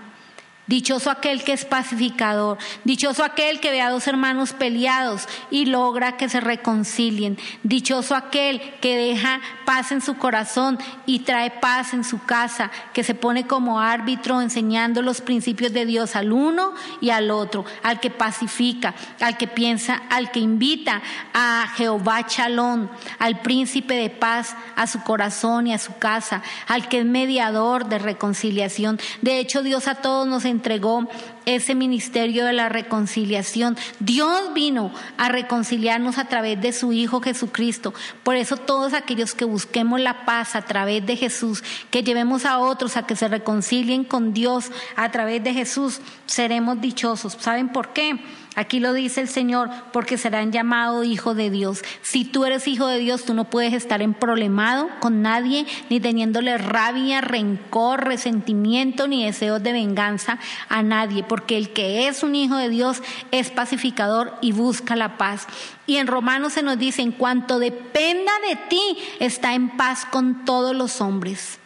Dichoso 0.67 1.11
aquel 1.11 1.45
que 1.45 1.53
es 1.53 1.65
pacificador, 1.65 2.59
dichoso 2.83 3.23
aquel 3.23 3.61
que 3.61 3.71
ve 3.71 3.81
a 3.81 3.91
dos 3.91 4.09
hermanos 4.09 4.53
peleados 4.53 5.29
y 5.49 5.67
logra 5.67 6.17
que 6.17 6.29
se 6.29 6.41
reconcilien, 6.41 7.39
dichoso 7.63 8.17
aquel 8.17 8.61
que 8.81 8.97
deja 8.97 9.41
paz 9.65 9.93
en 9.93 10.01
su 10.01 10.17
corazón 10.17 10.79
y 11.07 11.21
trae 11.21 11.51
paz 11.51 11.95
en 11.95 12.03
su 12.03 12.19
casa, 12.25 12.73
que 12.93 13.05
se 13.05 13.15
pone 13.15 13.47
como 13.47 13.79
árbitro 13.81 14.43
enseñando 14.43 15.03
los 15.03 15.21
principios 15.21 15.73
de 15.73 15.87
Dios 15.87 16.17
al 16.17 16.33
uno 16.33 16.73
y 17.01 17.11
al 17.11 17.31
otro, 17.31 17.65
al 17.85 18.01
que 18.01 18.11
pacifica, 18.11 18.95
al 19.21 19.37
que 19.37 19.47
piensa, 19.47 20.03
al 20.11 20.33
que 20.33 20.41
invita 20.41 21.01
a 21.33 21.69
Jehová 21.77 22.27
Chalón, 22.27 22.91
al 23.21 23.41
príncipe 23.41 23.95
de 23.95 24.11
paz, 24.11 24.57
a 24.75 24.89
su 24.89 25.01
corazón 25.05 25.69
y 25.69 25.75
a 25.75 25.79
su 25.79 25.97
casa, 25.99 26.43
al 26.67 26.89
que 26.89 27.01
es 27.01 27.05
mediador 27.05 27.87
de 27.87 27.99
reconciliación. 28.01 28.99
De 29.23 29.39
hecho, 29.39 29.63
Dios 29.63 29.87
a 29.87 29.97
todos 29.97 30.27
nos 30.27 30.45
entregó 30.57 31.09
ese 31.45 31.75
ministerio 31.75 32.45
de 32.45 32.53
la 32.53 32.69
reconciliación. 32.69 33.77
Dios 34.01 34.53
vino 34.55 34.93
a 35.17 35.29
reconciliarnos 35.29 36.19
a 36.19 36.29
través 36.29 36.61
de 36.61 36.73
su 36.73 36.93
Hijo 36.93 37.21
Jesucristo. 37.21 37.95
Por 38.23 38.37
eso 38.37 38.57
todos 38.57 38.95
aquellos 38.95 39.35
que 39.35 39.45
busquemos 39.45 40.01
la 40.01 40.25
paz 40.25 40.57
a 40.57 40.63
través 40.63 41.07
de 41.07 41.17
Jesús, 41.17 41.63
que 41.91 42.03
llevemos 42.03 42.45
a 42.45 42.59
otros 42.59 42.97
a 42.97 43.07
que 43.07 43.17
se 43.17 43.29
reconcilien 43.29 44.05
con 44.05 44.33
Dios 44.33 44.71
a 44.97 45.11
través 45.11 45.45
de 45.45 45.55
Jesús, 45.55 46.01
seremos 46.27 46.81
dichosos. 46.81 47.37
¿Saben 47.39 47.69
por 47.69 47.93
qué? 47.93 48.19
Aquí 48.57 48.81
lo 48.81 48.95
dice 48.95 49.21
el 49.21 49.29
Señor, 49.29 49.69
porque 49.93 50.17
serán 50.17 50.51
llamados 50.51 51.05
hijos 51.05 51.37
de 51.37 51.51
Dios. 51.51 51.83
Si 52.01 52.25
tú 52.25 52.47
eres 52.47 52.67
hijo 52.67 52.87
de 52.87 52.99
Dios, 52.99 53.27
tú 53.27 53.35
no 53.35 53.51
puedes 53.51 53.75
estar 53.75 54.01
en 54.01 54.15
problemado 54.15 54.89
con 54.99 55.21
nadie, 55.21 55.67
ni 55.91 56.01
teniéndole 56.01 56.57
rabia, 56.57 57.21
rencor, 57.21 58.05
resentimiento, 58.05 59.09
ni 59.09 59.27
deseos 59.27 59.63
de 59.63 59.73
venganza 59.73 60.39
a 60.71 60.83
nadie, 60.83 61.23
porque 61.23 61.59
el 61.59 61.75
que 61.75 62.09
es 62.09 62.23
un 62.23 62.35
hijo 62.35 62.57
de 62.57 62.71
Dios 62.71 63.03
es 63.31 63.51
pacificador 63.51 64.33
y 64.41 64.53
busca 64.53 64.97
la 64.97 65.19
paz. 65.19 65.47
Y 65.87 65.99
en 65.99 66.07
Romanos 66.07 66.55
se 66.55 66.63
nos 66.63 66.79
dice, 66.79 67.03
en 67.03 67.13
cuanto 67.13 67.59
dependa 67.59 68.33
de 68.49 68.57
ti, 68.57 68.99
está 69.21 69.53
en 69.53 69.77
paz 69.77 70.07
con 70.07 70.47
todos 70.47 70.75
los 70.75 71.03
hombres 71.03 71.61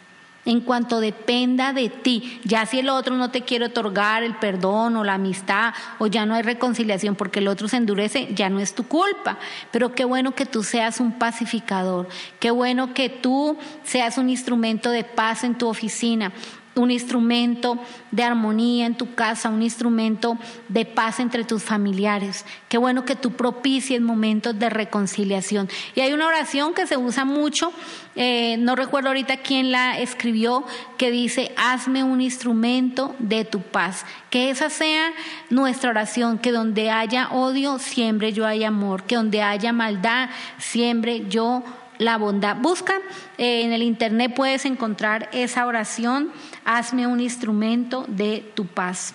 en 0.45 0.61
cuanto 0.61 0.99
dependa 0.99 1.73
de 1.73 1.89
ti. 1.89 2.41
Ya 2.43 2.65
si 2.65 2.79
el 2.79 2.89
otro 2.89 3.15
no 3.15 3.31
te 3.31 3.41
quiere 3.41 3.65
otorgar 3.65 4.23
el 4.23 4.35
perdón 4.35 4.95
o 4.95 5.03
la 5.03 5.15
amistad 5.15 5.73
o 5.99 6.07
ya 6.07 6.25
no 6.25 6.35
hay 6.35 6.41
reconciliación 6.41 7.15
porque 7.15 7.39
el 7.39 7.47
otro 7.47 7.67
se 7.67 7.77
endurece, 7.77 8.29
ya 8.33 8.49
no 8.49 8.59
es 8.59 8.73
tu 8.73 8.87
culpa. 8.87 9.37
Pero 9.71 9.93
qué 9.93 10.05
bueno 10.05 10.33
que 10.33 10.45
tú 10.45 10.63
seas 10.63 10.99
un 10.99 11.13
pacificador, 11.13 12.07
qué 12.39 12.51
bueno 12.51 12.93
que 12.93 13.09
tú 13.09 13.57
seas 13.83 14.17
un 14.17 14.29
instrumento 14.29 14.89
de 14.89 15.03
paz 15.03 15.43
en 15.43 15.57
tu 15.57 15.67
oficina, 15.67 16.31
un 16.75 16.89
instrumento 16.89 17.77
de 18.11 18.23
armonía 18.23 18.85
en 18.85 18.95
tu 18.95 19.13
casa, 19.13 19.49
un 19.49 19.61
instrumento 19.61 20.37
de 20.69 20.85
paz 20.85 21.19
entre 21.19 21.43
tus 21.43 21.63
familiares. 21.63 22.45
Qué 22.69 22.77
bueno 22.77 23.03
que 23.03 23.15
tú 23.15 23.31
propicies 23.31 24.01
momentos 24.01 24.57
de 24.57 24.69
reconciliación. 24.69 25.69
Y 25.95 26.01
hay 26.01 26.13
una 26.13 26.27
oración 26.27 26.73
que 26.73 26.87
se 26.87 26.97
usa 26.97 27.25
mucho, 27.25 27.73
eh, 28.15 28.55
no 28.57 28.75
recuerdo 28.75 29.09
ahorita 29.09 29.37
quién 29.37 29.71
la 29.71 29.99
escribió, 29.99 30.65
que 30.97 31.11
dice, 31.11 31.51
hazme 31.57 32.03
un 32.03 32.21
instrumento 32.21 33.15
de 33.19 33.43
tu 33.43 33.61
paz. 33.61 34.05
Que 34.29 34.49
esa 34.49 34.69
sea 34.69 35.11
nuestra 35.49 35.89
oración, 35.89 36.37
que 36.37 36.51
donde 36.51 36.89
haya 36.89 37.29
odio, 37.31 37.79
siempre 37.79 38.31
yo 38.31 38.45
haya 38.45 38.69
amor, 38.69 39.03
que 39.03 39.15
donde 39.15 39.41
haya 39.41 39.73
maldad, 39.73 40.29
siempre 40.57 41.27
yo 41.27 41.63
la 42.01 42.17
bondad. 42.17 42.57
Busca 42.57 42.95
eh, 43.37 43.61
en 43.61 43.71
el 43.71 43.83
internet, 43.83 44.33
puedes 44.35 44.65
encontrar 44.65 45.29
esa 45.31 45.65
oración, 45.65 46.31
hazme 46.65 47.07
un 47.07 47.19
instrumento 47.19 48.05
de 48.07 48.51
tu 48.55 48.65
paz. 48.65 49.13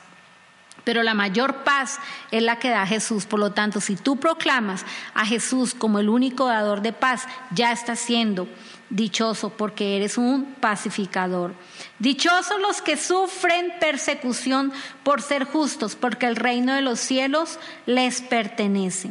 Pero 0.85 1.03
la 1.03 1.15
mayor 1.15 1.65
paz 1.65 1.99
es 2.31 2.45
la 2.45 2.61
que 2.61 2.71
da 2.71 2.87
Jesús. 2.87 3.27
Por 3.27 3.41
lo 3.41 3.51
tanto, 3.51 3.81
si 3.81 3.97
tú 3.97 4.19
proclamas 4.19 4.87
a 5.15 5.27
Jesús 5.27 5.75
como 5.75 5.99
el 5.99 6.09
único 6.09 6.47
dador 6.47 6.81
de 6.81 6.93
paz, 6.93 7.27
ya 7.51 7.73
estás 7.73 7.99
siendo 7.99 8.47
dichoso 8.89 9.51
porque 9.51 9.97
eres 9.97 10.17
un 10.17 10.45
pacificador. 10.61 11.55
Dichosos 11.99 12.61
los 12.61 12.83
que 12.83 12.97
sufren 12.97 13.75
persecución 13.81 14.73
por 15.03 15.23
ser 15.23 15.45
justos, 15.45 15.97
porque 15.97 16.27
el 16.27 16.37
reino 16.37 16.73
de 16.73 16.83
los 16.83 17.01
cielos 17.01 17.59
les 17.87 18.21
pertenece. 18.21 19.11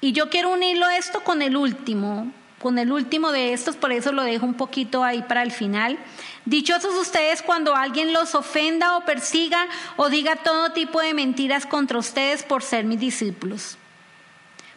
Y 0.00 0.12
yo 0.12 0.30
quiero 0.30 0.50
unirlo 0.50 0.88
esto 0.88 1.20
con 1.20 1.42
el 1.42 1.56
último, 1.56 2.32
con 2.64 2.78
el 2.78 2.92
último 2.92 3.30
de 3.30 3.52
estos, 3.52 3.76
por 3.76 3.92
eso 3.92 4.10
lo 4.10 4.22
dejo 4.22 4.46
un 4.46 4.54
poquito 4.54 5.04
ahí 5.04 5.20
para 5.20 5.42
el 5.42 5.52
final. 5.52 5.98
Dichosos 6.46 6.94
ustedes 6.94 7.42
cuando 7.42 7.76
alguien 7.76 8.14
los 8.14 8.34
ofenda 8.34 8.96
o 8.96 9.04
persiga 9.04 9.66
o 9.98 10.08
diga 10.08 10.36
todo 10.36 10.72
tipo 10.72 10.98
de 11.02 11.12
mentiras 11.12 11.66
contra 11.66 11.98
ustedes 11.98 12.42
por 12.42 12.62
ser 12.62 12.86
mis 12.86 12.98
discípulos. 12.98 13.76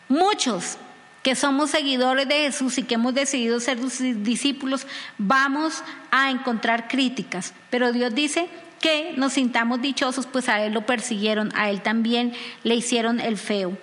Muchos 0.09 0.77
que 1.23 1.33
somos 1.33 1.69
seguidores 1.69 2.27
de 2.27 2.35
Jesús 2.35 2.77
y 2.77 2.83
que 2.83 2.95
hemos 2.95 3.13
decidido 3.13 3.61
ser 3.61 3.79
sus 3.79 3.99
discípulos, 4.21 4.85
vamos 5.17 5.81
a 6.11 6.29
encontrar 6.29 6.89
críticas, 6.89 7.53
pero 7.69 7.93
Dios 7.93 8.13
dice 8.13 8.49
que 8.81 9.13
nos 9.15 9.31
sintamos 9.31 9.81
dichosos, 9.81 10.27
pues 10.27 10.49
a 10.49 10.61
Él 10.61 10.73
lo 10.73 10.85
persiguieron, 10.85 11.53
a 11.55 11.69
Él 11.69 11.81
también 11.81 12.33
le 12.63 12.75
hicieron 12.75 13.21
el 13.21 13.38
feo. 13.38 13.77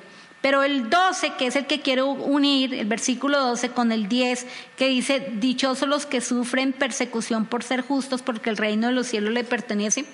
Pero 0.45 0.63
el 0.63 0.91
12, 0.91 1.33
que 1.39 1.47
es 1.47 1.57
el 1.57 1.65
que 1.65 1.81
quiero 1.81 2.11
unir, 2.11 2.75
el 2.75 2.87
versículo 2.87 3.41
12 3.41 3.71
con 3.71 3.93
el 3.93 4.11
10, 4.11 4.47
que 4.77 4.89
dice, 4.89 5.33
dichosos 5.37 5.89
los 5.89 6.05
que 6.05 6.21
sufren 6.21 6.75
persecución 6.75 7.47
por 7.47 7.63
ser 7.63 7.81
justos, 7.81 8.21
porque 8.21 8.51
el 8.51 8.59
reino 8.59 8.89
de 8.89 8.93
los 8.93 9.07
cielos 9.07 9.33
le 9.33 9.43
pertenece. 9.43 10.05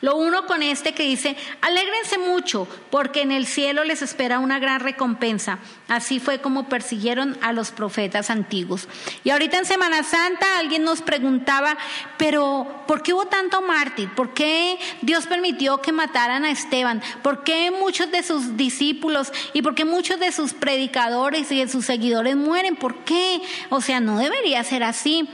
Lo 0.00 0.16
uno 0.16 0.46
con 0.46 0.62
este 0.62 0.94
que 0.94 1.04
dice, 1.04 1.36
alégrense 1.60 2.18
mucho, 2.18 2.66
porque 2.90 3.22
en 3.22 3.32
el 3.32 3.46
cielo 3.46 3.84
les 3.84 4.02
espera 4.02 4.38
una 4.38 4.58
gran 4.58 4.80
recompensa. 4.80 5.58
Así 5.88 6.20
fue 6.20 6.40
como 6.40 6.68
persiguieron 6.68 7.38
a 7.42 7.52
los 7.52 7.70
profetas 7.70 8.30
antiguos. 8.30 8.88
Y 9.24 9.30
ahorita 9.30 9.58
en 9.58 9.64
Semana 9.64 10.02
Santa 10.02 10.58
alguien 10.58 10.84
nos 10.84 11.02
preguntaba, 11.02 11.76
pero 12.16 12.84
¿por 12.86 13.02
qué 13.02 13.12
hubo 13.12 13.26
tanto 13.26 13.62
mártir? 13.62 14.08
¿Por 14.14 14.34
qué 14.34 14.78
Dios 15.02 15.26
permitió 15.26 15.80
que 15.80 15.92
mataran 15.92 16.44
a 16.44 16.50
Esteban? 16.50 17.02
¿Por 17.22 17.44
qué 17.44 17.70
muchos 17.70 18.10
de 18.10 18.22
sus 18.22 18.56
discípulos 18.56 19.32
y 19.52 19.62
por 19.62 19.74
qué 19.74 19.84
muchos 19.84 20.18
de 20.18 20.32
sus 20.32 20.54
predicadores 20.54 21.50
y 21.52 21.58
de 21.58 21.68
sus 21.68 21.84
seguidores 21.84 22.36
mueren? 22.36 22.76
¿Por 22.76 23.04
qué? 23.04 23.40
O 23.70 23.80
sea, 23.80 24.00
no 24.00 24.18
debería 24.18 24.64
ser 24.64 24.82
así. 24.82 25.28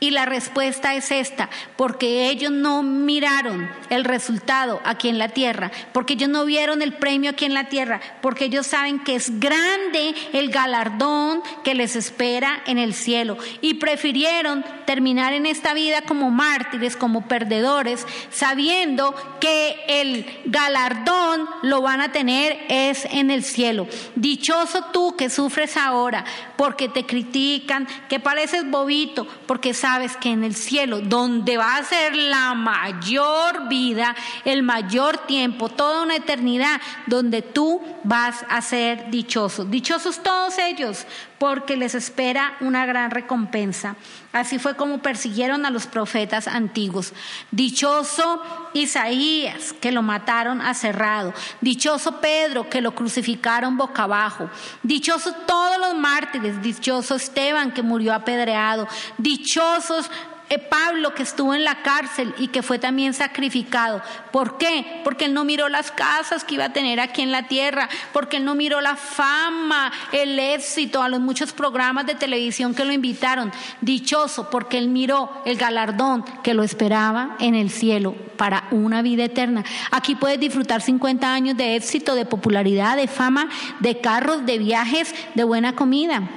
Y 0.00 0.10
la 0.10 0.26
respuesta 0.26 0.94
es 0.94 1.10
esta, 1.10 1.48
porque 1.76 2.28
ellos 2.28 2.50
no 2.50 2.82
miraron 2.82 3.70
el 3.90 4.04
resultado 4.04 4.80
aquí 4.84 5.08
en 5.08 5.18
la 5.18 5.28
tierra, 5.28 5.70
porque 5.92 6.14
ellos 6.14 6.28
no 6.28 6.44
vieron 6.44 6.82
el 6.82 6.92
premio 6.94 7.30
aquí 7.30 7.44
en 7.44 7.54
la 7.54 7.68
tierra, 7.68 8.00
porque 8.20 8.46
ellos 8.46 8.66
saben 8.66 8.98
que 8.98 9.14
es 9.14 9.40
grande 9.40 10.14
el 10.32 10.50
galardón 10.50 11.42
que 11.62 11.74
les 11.74 11.96
espera 11.96 12.62
en 12.66 12.78
el 12.78 12.92
cielo 12.92 13.38
y 13.60 13.74
prefirieron 13.74 14.64
terminar 14.84 15.32
en 15.32 15.46
esta 15.46 15.72
vida 15.72 16.02
como 16.02 16.30
mártires, 16.30 16.96
como 16.96 17.26
perdedores, 17.26 18.06
sabiendo 18.30 19.14
que 19.40 19.76
el 19.88 20.26
galardón 20.44 21.48
lo 21.62 21.80
van 21.80 22.00
a 22.00 22.12
tener 22.12 22.58
es 22.68 23.06
en 23.06 23.30
el 23.30 23.44
cielo. 23.44 23.86
Dichoso 24.16 24.86
tú 24.92 25.16
que 25.16 25.30
sufres 25.30 25.76
ahora 25.76 26.24
porque 26.56 26.88
te 26.88 27.06
critican, 27.06 27.86
que 28.08 28.20
pareces 28.20 28.70
bobito, 28.70 29.26
porque 29.46 29.72
sabes 29.84 30.16
que 30.16 30.30
en 30.30 30.44
el 30.44 30.54
cielo, 30.54 31.02
donde 31.02 31.58
va 31.58 31.76
a 31.76 31.84
ser 31.84 32.16
la 32.16 32.54
mayor 32.54 33.68
vida, 33.68 34.16
el 34.46 34.62
mayor 34.62 35.18
tiempo, 35.26 35.68
toda 35.68 36.02
una 36.02 36.16
eternidad, 36.16 36.80
donde 37.06 37.42
tú 37.42 37.82
vas 38.02 38.46
a 38.48 38.62
ser 38.62 39.10
dichoso. 39.10 39.66
Dichosos 39.66 40.22
todos 40.22 40.56
ellos, 40.56 41.06
porque 41.38 41.76
les 41.76 41.94
espera 41.94 42.56
una 42.60 42.86
gran 42.86 43.10
recompensa. 43.10 43.96
Así 44.32 44.58
fue 44.58 44.76
como 44.76 44.98
persiguieron 44.98 45.66
a 45.66 45.70
los 45.70 45.86
profetas 45.86 46.48
antiguos. 46.48 47.12
Dichoso 47.50 48.42
Isaías, 48.72 49.72
que 49.80 49.92
lo 49.92 50.02
mataron 50.02 50.60
aserrado. 50.60 51.34
Dichoso 51.60 52.20
Pedro, 52.20 52.68
que 52.68 52.80
lo 52.80 52.94
crucificaron 52.94 53.76
boca 53.76 54.04
abajo. 54.04 54.50
Dichoso 54.82 55.32
todos 55.46 55.78
los 55.78 55.94
mártires. 55.94 56.62
Dichoso 56.62 57.16
Esteban, 57.16 57.72
que 57.72 57.82
murió 57.82 58.14
apedreado. 58.14 58.88
Dichosos 59.18 60.10
Pablo 60.58 61.14
que 61.14 61.22
estuvo 61.22 61.54
en 61.54 61.64
la 61.64 61.82
cárcel 61.82 62.34
y 62.38 62.48
que 62.48 62.62
fue 62.62 62.78
también 62.78 63.14
sacrificado. 63.14 64.02
¿Por 64.32 64.58
qué? 64.58 65.00
Porque 65.04 65.26
él 65.26 65.34
no 65.34 65.44
miró 65.44 65.68
las 65.68 65.90
casas 65.90 66.44
que 66.44 66.54
iba 66.54 66.66
a 66.66 66.72
tener 66.72 67.00
aquí 67.00 67.22
en 67.22 67.32
la 67.32 67.48
tierra, 67.48 67.88
porque 68.12 68.38
él 68.38 68.44
no 68.44 68.54
miró 68.54 68.80
la 68.80 68.96
fama, 68.96 69.92
el 70.12 70.38
éxito, 70.38 71.02
a 71.02 71.08
los 71.08 71.20
muchos 71.20 71.52
programas 71.52 72.06
de 72.06 72.14
televisión 72.14 72.74
que 72.74 72.84
lo 72.84 72.92
invitaron. 72.92 73.52
Dichoso, 73.80 74.50
porque 74.50 74.78
él 74.78 74.88
miró 74.88 75.42
el 75.44 75.56
galardón 75.56 76.24
que 76.42 76.54
lo 76.54 76.62
esperaba 76.62 77.36
en 77.40 77.54
el 77.54 77.70
cielo 77.70 78.14
para 78.36 78.68
una 78.70 79.02
vida 79.02 79.24
eterna. 79.24 79.64
Aquí 79.90 80.14
puedes 80.14 80.40
disfrutar 80.40 80.82
50 80.82 81.32
años 81.32 81.56
de 81.56 81.76
éxito, 81.76 82.14
de 82.14 82.26
popularidad, 82.26 82.96
de 82.96 83.08
fama, 83.08 83.48
de 83.80 84.00
carros, 84.00 84.44
de 84.46 84.58
viajes, 84.58 85.14
de 85.34 85.44
buena 85.44 85.74
comida. 85.74 86.28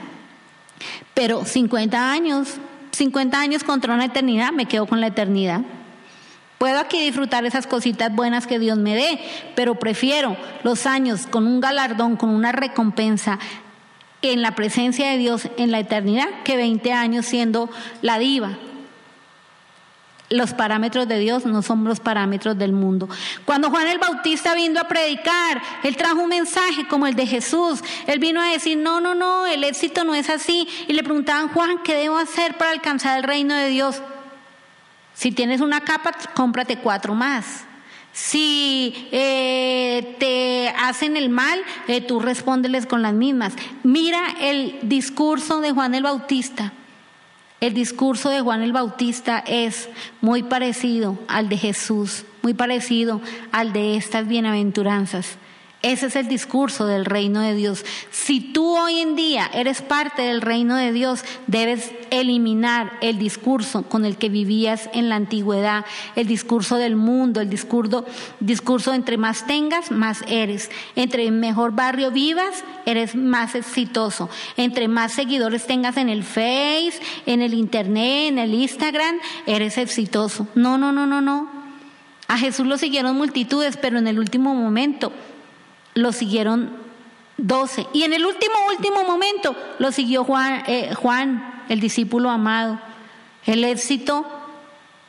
Pero 1.13 1.45
50 1.45 2.11
años 2.11 2.57
50 2.98 3.39
años 3.39 3.64
contra 3.64 3.93
una 3.93 4.06
eternidad, 4.06 4.52
me 4.52 4.66
quedo 4.66 4.88
con 4.88 5.02
la 5.02 5.08
eternidad. 5.08 5.62
Puedo 6.58 6.80
aquí 6.80 7.00
disfrutar 7.00 7.45
esas 7.45 7.68
cositas 7.68 8.14
buenas 8.14 8.48
que 8.48 8.58
Dios 8.58 8.80
me 8.80 8.95
dé, 8.95 9.20
pero 9.56 9.76
prefiero 9.76 10.36
los 10.64 10.88
años 10.88 11.28
con 11.28 11.45
un 11.45 11.60
galardón, 11.62 12.18
con 12.18 12.30
una 12.30 12.52
recompensa 12.52 13.38
en 14.24 14.41
la 14.41 14.56
presencia 14.56 15.12
de 15.12 15.20
Dios 15.20 15.48
en 15.58 15.72
la 15.72 15.80
eternidad 15.80 16.28
que 16.43 16.58
20 16.58 16.91
años 16.91 17.28
siendo 17.28 17.70
la 18.02 18.18
diva, 18.18 18.58
los 20.30 20.53
parámetros 20.53 21.07
de 21.07 21.19
Dios 21.19 21.45
no 21.45 21.61
son 21.61 21.84
los 21.86 21.99
parámetros 21.99 22.57
del 22.57 22.73
mundo. 22.73 23.07
Cuando 23.45 23.69
Juan 23.69 23.88
el 23.88 23.97
Bautista 23.97 24.55
vino 24.55 24.80
a 24.80 24.88
predicar, 24.88 25.61
él 25.84 25.95
trajo 25.95 26.21
un 26.21 26.30
mensaje 26.30 26.88
como 26.88 27.07
el 27.07 27.15
de 27.15 27.25
Jesús. 27.25 27.82
Él 28.07 28.19
vino 28.19 28.41
a 28.41 28.49
decir, 28.49 28.78
no, 28.78 28.99
no, 28.99 29.15
no, 29.15 29.47
el 29.47 29.63
éxito 29.63 30.03
no 30.03 30.15
es 30.15 30.30
así. 30.30 30.67
Y 30.88 30.93
le 30.93 31.03
preguntaban, 31.03 31.49
Juan, 31.49 31.80
¿qué 31.84 31.95
debo 31.95 32.17
hacer 32.17 32.57
para 32.57 32.71
alcanzar 32.71 33.17
el 33.17 33.23
reino 33.23 33.55
de 33.55 33.69
Dios? 33.69 34.01
Si 35.13 35.32
tienes 35.32 35.61
una 35.61 35.82
capa, 35.82 36.11
cómprate 36.36 36.78
cuatro 36.78 37.13
más. 37.15 37.63
Si 38.11 39.07
eh, 39.11 40.15
te 40.19 40.69
hacen 40.69 41.15
el 41.17 41.30
mal, 41.30 41.59
eh, 41.88 42.01
tú 42.01 42.19
respóndeles 42.19 42.86
con 42.86 43.01
las 43.01 43.13
mismas. 43.13 43.53
Mira 43.84 44.19
el 44.41 44.78
discurso 44.82 45.61
de 45.61 45.71
Juan 45.71 45.95
el 45.95 46.03
Bautista. 46.03 46.73
El 47.60 47.74
discurso 47.74 48.30
de 48.30 48.41
Juan 48.41 48.62
el 48.62 48.72
Bautista 48.72 49.43
es 49.47 49.89
muy 50.22 50.43
parecido 50.43 51.18
al 51.28 51.49
de 51.49 51.58
Jesús, 51.58 52.24
muy 52.43 52.53
parecido 52.53 53.20
al 53.51 53.74
de 53.74 53.97
estas 53.97 54.28
bienaventuranzas. 54.28 55.38
Ese 55.88 56.07
es 56.07 56.17
el 56.17 56.27
discurso 56.27 56.85
del 56.85 57.05
reino 57.05 57.39
de 57.39 57.55
Dios. 57.55 57.85
Si 58.11 58.41
tú 58.41 58.77
hoy 58.77 58.99
en 58.99 59.15
día 59.15 59.49
eres 59.53 59.81
parte 59.81 60.21
del 60.21 60.41
reino 60.41 60.75
de 60.75 60.91
Dios, 60.91 61.23
debes 61.47 61.93
eliminar 62.09 62.91
el 62.99 63.17
discurso 63.17 63.83
con 63.83 64.03
el 64.03 64.17
que 64.17 64.27
vivías 64.27 64.89
en 64.91 65.07
la 65.07 65.15
antigüedad, 65.15 65.85
el 66.17 66.27
discurso 66.27 66.75
del 66.75 66.97
mundo, 66.97 67.39
el 67.39 67.49
discurso, 67.49 68.03
discurso 68.41 68.93
entre 68.93 69.15
más 69.15 69.47
tengas, 69.47 69.89
más 69.89 70.25
eres. 70.27 70.69
Entre 70.97 71.31
mejor 71.31 71.71
barrio 71.71 72.11
vivas, 72.11 72.65
eres 72.85 73.15
más 73.15 73.55
exitoso. 73.55 74.29
Entre 74.57 74.89
más 74.89 75.13
seguidores 75.13 75.67
tengas 75.67 75.95
en 75.95 76.09
el 76.09 76.25
Face, 76.25 76.99
en 77.25 77.41
el 77.41 77.53
Internet, 77.53 78.27
en 78.27 78.39
el 78.39 78.53
Instagram, 78.53 79.15
eres 79.45 79.77
exitoso. 79.77 80.49
No, 80.53 80.77
no, 80.77 80.91
no, 80.91 81.07
no, 81.07 81.21
no. 81.21 81.49
A 82.27 82.38
Jesús 82.38 82.67
lo 82.67 82.77
siguieron 82.77 83.15
multitudes, 83.15 83.77
pero 83.77 83.97
en 83.97 84.07
el 84.07 84.19
último 84.19 84.53
momento 84.53 85.13
lo 85.98 86.12
siguieron 86.12 86.72
doce. 87.38 87.88
Y 87.93 88.04
en 88.04 88.14
el 88.14 88.26
último, 88.26 88.56
último 88.70 89.04
momento 89.04 89.56
lo 89.80 89.91
siguió 89.91 90.24
Juan, 90.24 90.64
eh, 90.68 90.93
Juan, 90.95 91.64
el 91.70 91.80
discípulo 91.80 92.30
amado. 92.30 92.80
El 93.45 93.64
éxito 93.64 94.26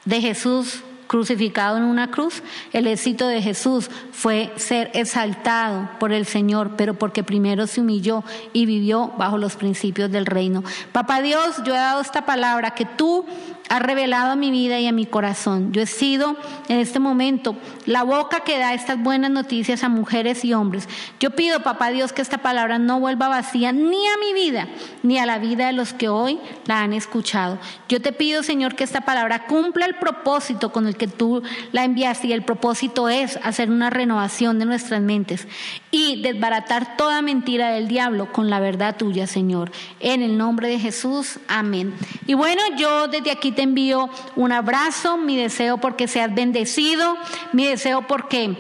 de 0.05 0.21
Jesús 0.21 0.83
crucificado 1.09 1.79
en 1.79 1.85
una 1.85 2.11
cruz, 2.11 2.43
el 2.73 2.87
éxito 2.87 3.27
de 3.27 3.43
Jesús 3.43 3.91
fue 4.13 4.53
ser 4.57 4.91
exaltado 4.95 5.89
por 5.99 6.13
el 6.13 6.27
Señor, 6.27 6.73
pero 6.77 6.95
porque 6.95 7.25
primero 7.25 7.67
se 7.67 7.81
humilló 7.81 8.23
y 8.53 8.67
vivió 8.67 9.13
bajo 9.19 9.39
los 9.39 9.57
principios 9.57 10.13
del 10.13 10.27
reino. 10.27 10.63
Papá 10.93 11.21
Dios, 11.21 11.57
yo 11.65 11.75
he 11.75 11.79
dado 11.79 12.01
esta 12.01 12.27
palabra 12.27 12.73
que 12.73 12.85
tú 12.85 13.25
has 13.69 13.83
revelado 13.83 14.33
a 14.33 14.37
mi 14.37 14.51
vida 14.51 14.79
y 14.79 14.87
a 14.87 14.93
mi 14.93 15.07
corazón. 15.07 15.73
Yo 15.73 15.83
he 15.83 15.87
sido 15.87 16.37
en 16.69 16.79
este 16.79 16.99
momento 16.99 17.57
la 17.87 18.03
boca 18.03 18.41
que 18.41 18.59
da 18.59 18.75
estas 18.75 19.03
buenas 19.03 19.31
noticias 19.31 19.85
a 19.85 19.89
mujeres 19.89 20.45
y 20.45 20.55
hombres. 20.55 20.89
Yo 21.21 21.31
pido, 21.31 21.63
papá 21.63 21.91
Dios, 21.91 22.13
que 22.13 22.23
esta 22.23 22.39
palabra 22.39 22.79
no 22.79 23.01
vuelva 23.01 23.29
vacía 23.29 23.73
ni 23.73 24.07
a 24.07 24.17
mi 24.19 24.33
vida, 24.33 24.69
ni 25.03 25.19
a 25.19 25.27
la 25.27 25.39
vida 25.39 25.67
de 25.67 25.73
los 25.73 25.93
que 25.93 26.09
hoy 26.09 26.39
la 26.67 26.83
han 26.83 26.93
escuchado. 26.93 27.59
Yo 27.89 28.01
te 28.01 28.13
pido, 28.13 28.43
Señor, 28.43 28.75
que 28.75 28.85
esta 28.85 29.03
palabra 29.03 29.47
cumpla 29.47 29.87
el 29.87 29.97
propósito 29.97 30.73
con 30.73 30.87
el 30.87 30.97
que 30.97 31.09
tú 31.09 31.43
la 31.73 31.85
enviaste 31.85 32.29
y 32.29 32.33
el 32.33 32.43
propósito 32.43 33.09
es 33.09 33.39
hacer 33.43 33.71
una 33.71 33.91
renovación 33.91 34.59
de 34.59 34.65
nuestras 34.65 35.01
mentes 35.01 35.47
y 35.91 36.23
desbaratar 36.23 36.97
toda 36.97 37.23
mentira 37.23 37.71
del 37.71 37.89
diablo 37.89 38.33
con 38.33 38.51
la 38.51 38.61
verdad 38.61 38.97
tuya, 38.97 39.27
Señor. 39.27 39.71
En 40.01 40.23
el 40.23 40.39
nombre 40.39 40.69
de 40.69 40.79
Jesús, 40.79 41.39
amén. 41.49 41.95
Y 42.29 42.35
bueno, 42.35 42.61
yo 42.77 43.09
desde 43.09 43.31
aquí 43.31 43.53
te 43.53 43.63
envío 43.63 44.11
un 44.37 44.53
abrazo, 44.53 45.17
mi 45.17 45.35
deseo 45.35 45.79
porque 45.79 46.07
seas 46.07 46.35
bendecido, 46.35 47.17
mi 47.55 47.65
deseo 47.65 48.03
porque 48.03 48.55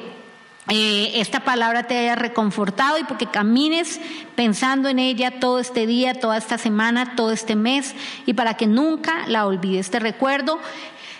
eh, 0.70 1.12
esta 1.16 1.40
palabra 1.40 1.82
te 1.82 1.98
haya 1.98 2.14
reconfortado 2.14 2.98
y 2.98 3.04
porque 3.04 3.26
camines 3.26 4.00
pensando 4.34 4.88
en 4.88 4.98
ella 4.98 5.38
todo 5.38 5.58
este 5.58 5.86
día, 5.86 6.14
toda 6.14 6.38
esta 6.38 6.56
semana, 6.56 7.14
todo 7.14 7.30
este 7.30 7.56
mes 7.56 7.94
y 8.24 8.32
para 8.32 8.54
que 8.54 8.66
nunca 8.66 9.26
la 9.26 9.44
olvides. 9.44 9.90
Te 9.90 9.98
recuerdo, 9.98 10.58